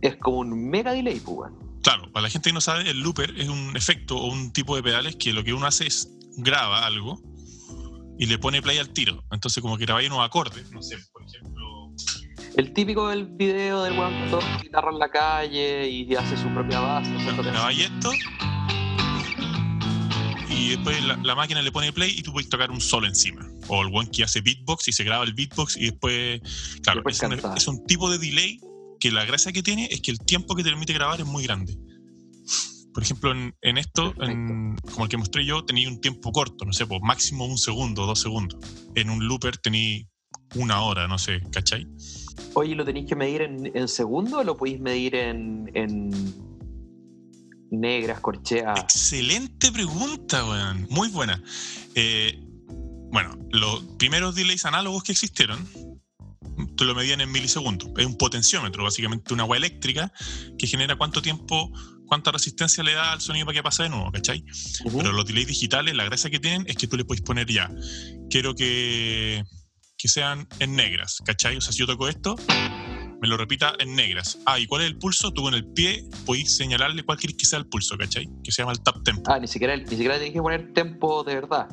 [0.03, 1.51] es como un mega delay, pues.
[1.83, 4.77] Claro, para la gente que no sabe, el looper es un efecto o un tipo
[4.77, 7.21] de pedales que lo que uno hace es graba algo
[8.19, 9.25] y le pone play al tiro.
[9.33, 10.71] Entonces, como que graba ahí unos acordes.
[10.71, 10.97] No sé,
[11.27, 11.91] por ejemplo.
[12.57, 16.49] El típico del video del weón que toca guitarra en la calle y hace su
[16.55, 17.11] propia base.
[17.13, 17.43] Bueno, ¿cierto?
[17.43, 18.11] grabáis esto
[20.49, 23.47] y después la, la máquina le pone play y tú puedes tocar un solo encima.
[23.69, 26.41] O el one que hace beatbox y se graba el beatbox y después,
[26.83, 27.59] claro, Después es, un, cantar.
[27.59, 28.59] es un tipo de delay
[29.01, 31.43] que la gracia que tiene es que el tiempo que te permite grabar es muy
[31.45, 31.77] grande.
[32.95, 36.65] Por ejemplo, en, en esto, en- como el que mostré yo, tenía un tiempo corto,
[36.65, 38.59] no sé, pues máximo un segundo, dos segundos.
[38.95, 40.03] En un looper tenía
[40.55, 41.87] una hora, no sé, ¿cachai?
[42.55, 46.11] Oye, ¿lo tenéis que medir en, en segundo o lo podéis medir en, en
[47.71, 48.81] negras, corcheas?
[48.81, 50.87] Excelente pregunta, weón.
[50.91, 51.43] Muy buena.
[51.95, 52.39] Eh,
[53.11, 55.67] bueno, los primeros delays análogos que existieron,
[56.77, 57.91] te lo medían en milisegundos.
[57.97, 60.13] Es un potenciómetro, básicamente una agua eléctrica
[60.59, 61.71] que genera cuánto tiempo,
[62.07, 64.45] cuánta resistencia le da al sonido para que pase de nuevo, ¿cachai?
[64.85, 67.71] Pero los delays digitales, la gracia que tienen es que tú le puedes poner ya,
[68.31, 69.45] quiero que,
[69.99, 71.57] que sean en negras, ¿cachai?
[71.57, 72.37] O sea, si yo toco esto,
[73.21, 74.39] me lo repita en negras.
[74.47, 75.33] Ah, ¿y cuál es el pulso?
[75.33, 78.29] Tú con el pie podéis señalarle cuál quieres que sea el pulso, ¿cachai?
[78.45, 79.23] Que se llama el tap tempo.
[79.33, 81.69] Ah, ni siquiera, ni siquiera tenéis que poner tempo de verdad.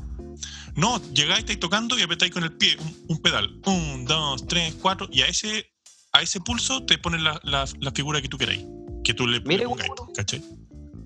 [0.75, 3.59] No, llegáis, estáis tocando y apretáis con el pie un, un pedal.
[3.65, 5.07] Un, dos, tres, cuatro.
[5.11, 5.69] Y a ese,
[6.13, 8.63] a ese pulso te pones la, la- la figura que tú queráis.
[9.03, 10.13] Que tú le, le Mire, pongáis, gurú.
[10.13, 10.41] ¿cachai?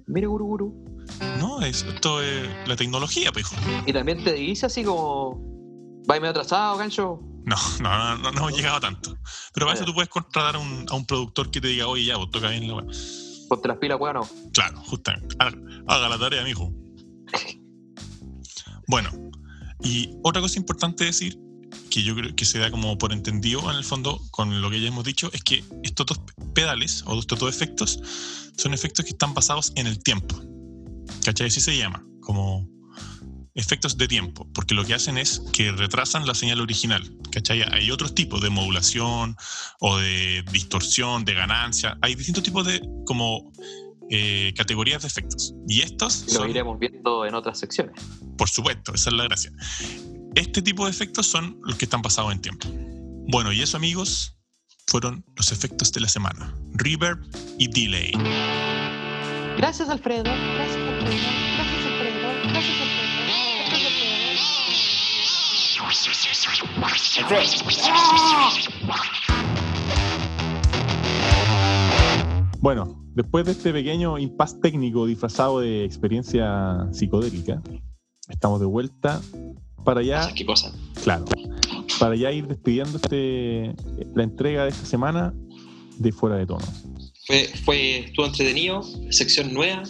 [0.05, 0.86] Mire, guru, guru.
[1.39, 3.55] No, es, esto es la tecnología, pues, hijo.
[3.88, 5.57] Y también te dice así como.
[6.10, 7.20] Va medio atrasado, gancho.
[7.45, 9.18] No, no, no, no, no hemos llegado a tanto.
[9.53, 12.05] Pero para eso tú puedes contratar a un, a un productor que te diga, oye,
[12.05, 12.86] ya, vos toca bien la weá.
[13.47, 14.16] Ponte las pilas, weón.
[14.16, 14.30] no.
[14.53, 15.36] Claro, justamente.
[15.39, 16.72] Haga, haga la tarea, mijo.
[18.89, 19.10] Bueno,
[19.84, 21.38] y otra cosa importante decir,
[21.89, 24.80] que yo creo que se da como por entendido en el fondo con lo que
[24.80, 26.22] ya hemos dicho, es que estos dos
[26.53, 27.99] pedales o estos dos efectos
[28.58, 30.39] son efectos que están basados en el tiempo.
[31.26, 31.47] ¿Cachai?
[31.47, 32.68] Así se llama, como
[33.58, 37.12] efectos de tiempo, porque lo que hacen es que retrasan la señal original.
[37.32, 37.64] ¿Cachai?
[37.64, 39.36] Hay otros tipos de modulación
[39.80, 41.97] o de distorsión, de ganancia.
[42.01, 43.51] Hay distintos tipos de como
[44.10, 45.53] eh, categorías de efectos.
[45.68, 47.99] Y estos Lo son, iremos viendo en otras secciones.
[48.38, 49.51] por supuesto, esa es la gracia.
[50.36, 52.68] Este tipo de efectos son los que están pasados en tiempo.
[53.30, 54.38] Bueno, y eso, amigos,
[54.86, 57.26] fueron los efectos de la semana: reverb
[57.58, 58.12] y delay.
[59.58, 60.24] Gracias, Alfredo.
[60.24, 61.10] Gracias, Alfredo.
[61.58, 62.51] Gracias, Alfredo.
[62.51, 63.07] Gracias,
[72.59, 77.61] Bueno, después de este pequeño impasse técnico disfrazado de experiencia psicodélica,
[78.29, 79.21] estamos de vuelta
[79.85, 80.73] para ya, ¿Qué cosa?
[81.03, 81.25] claro,
[81.99, 83.73] para ya ir despidiendo este,
[84.13, 85.33] la entrega de esta semana
[85.97, 86.65] de Fuera de Tono.
[87.25, 89.83] Fue, fue, estuvo entretenido, sección nueva.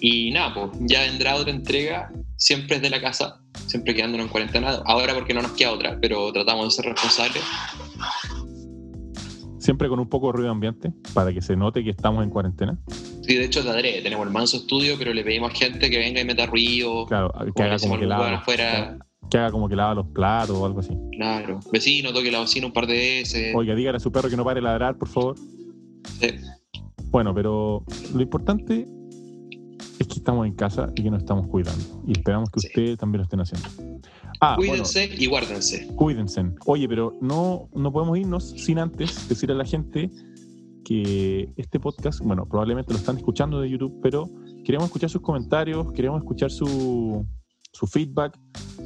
[0.00, 3.41] Y nada, pues ya vendrá otra entrega, siempre desde la casa,
[3.72, 4.82] siempre quedándonos en cuarentena.
[4.84, 7.42] Ahora porque no nos queda otra, pero tratamos de ser responsables.
[9.58, 12.78] Siempre con un poco de ruido ambiente para que se note que estamos en cuarentena.
[13.22, 15.98] Sí, de hecho, de adrede, tenemos el manso estudio, pero le pedimos a gente que
[15.98, 17.06] venga y meta ruido.
[17.06, 18.98] Claro, que haga como que lava, afuera.
[19.30, 20.92] que haga como que lava los platos o algo así.
[21.12, 21.60] Claro.
[21.72, 23.54] Vecino, toque la bocina un par de veces.
[23.54, 25.36] Oiga, dígale a su perro que no pare de ladrar, por favor.
[26.20, 26.28] Sí.
[27.10, 28.86] Bueno, pero lo importante
[30.02, 32.02] es que estamos en casa y que nos estamos cuidando.
[32.06, 32.66] Y esperamos que Sí.
[32.68, 33.68] ustedes también lo estén haciendo.
[34.40, 35.86] Ah, bueno, Cuídense y guárdense.
[35.94, 36.44] cuídense.
[36.66, 40.10] Oye, pero no, no podemos irnos sin antes decir a la gente
[40.84, 44.28] que este podcast, bueno, probablemente lo están escuchando de YouTube, pero
[44.64, 47.24] queremos escuchar sus comentarios, queremos escuchar su,
[47.72, 48.36] su feedback,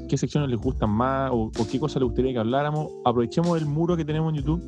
[0.09, 2.89] qué secciones les gustan más o, o qué cosas les gustaría que habláramos.
[3.05, 4.63] Aprovechemos el muro que tenemos en YouTube.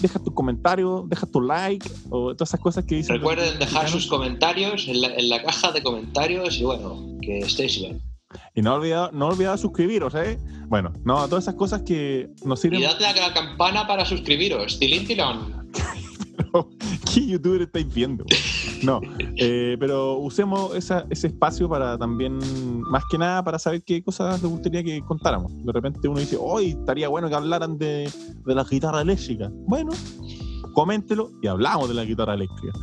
[0.00, 3.16] Deja tu comentario, deja tu like o todas esas cosas que dicen.
[3.16, 7.80] Recuerden dejar sus comentarios en la, en la caja de comentarios y bueno, que estéis
[7.80, 8.02] bien.
[8.54, 10.38] Y no olvidar no olvidar suscribiros, ¿eh?
[10.66, 12.80] Bueno, no, todas esas cosas que nos sirven.
[12.80, 14.78] Y dadle a la campana para suscribiros.
[14.78, 15.70] Tilín, tilón.
[17.12, 18.24] ¿Qué youtuber estáis viendo?
[18.82, 19.00] No,
[19.36, 22.38] eh, pero usemos esa- ese espacio para también,
[22.90, 25.50] más que nada, para saber qué cosas les gustaría que contáramos.
[25.64, 28.10] De repente uno dice, hoy estaría bueno que hablaran de,
[28.46, 29.50] de la guitarra eléctrica.
[29.66, 29.90] Bueno,
[30.74, 32.78] coméntelo y hablamos de la guitarra eléctrica.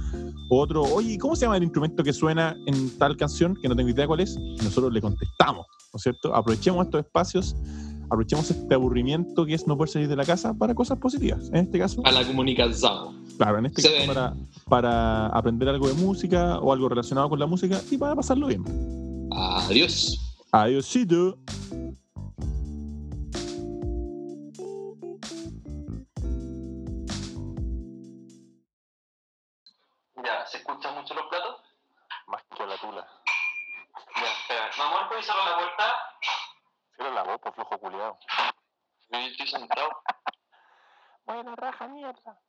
[0.49, 3.55] Otro, oye, ¿cómo se llama el instrumento que suena en tal canción?
[3.61, 4.37] Que no tengo idea cuál es.
[4.37, 6.35] Y nosotros le contestamos, ¿no es cierto?
[6.35, 7.55] Aprovechemos estos espacios,
[8.05, 11.49] aprovechemos este aburrimiento que es no poder salir de la casa para cosas positivas.
[11.49, 13.24] En este caso, A la comunicación.
[13.37, 14.33] Claro, en este Se caso para,
[14.69, 18.63] para aprender algo de música o algo relacionado con la música y para pasarlo bien.
[19.31, 20.17] Adiós.
[20.51, 21.37] Adiósito.
[30.23, 31.57] Ya, ¿se escuchan mucho los platos?
[32.27, 33.05] Más que la tula.
[34.15, 34.69] Ya, espera.
[34.77, 35.93] Vamos a la puerta.
[36.95, 38.17] Cierra la boca, flojo culiado.
[39.11, 39.89] Yo estoy sentado.
[41.25, 42.39] Buena raja, mierda.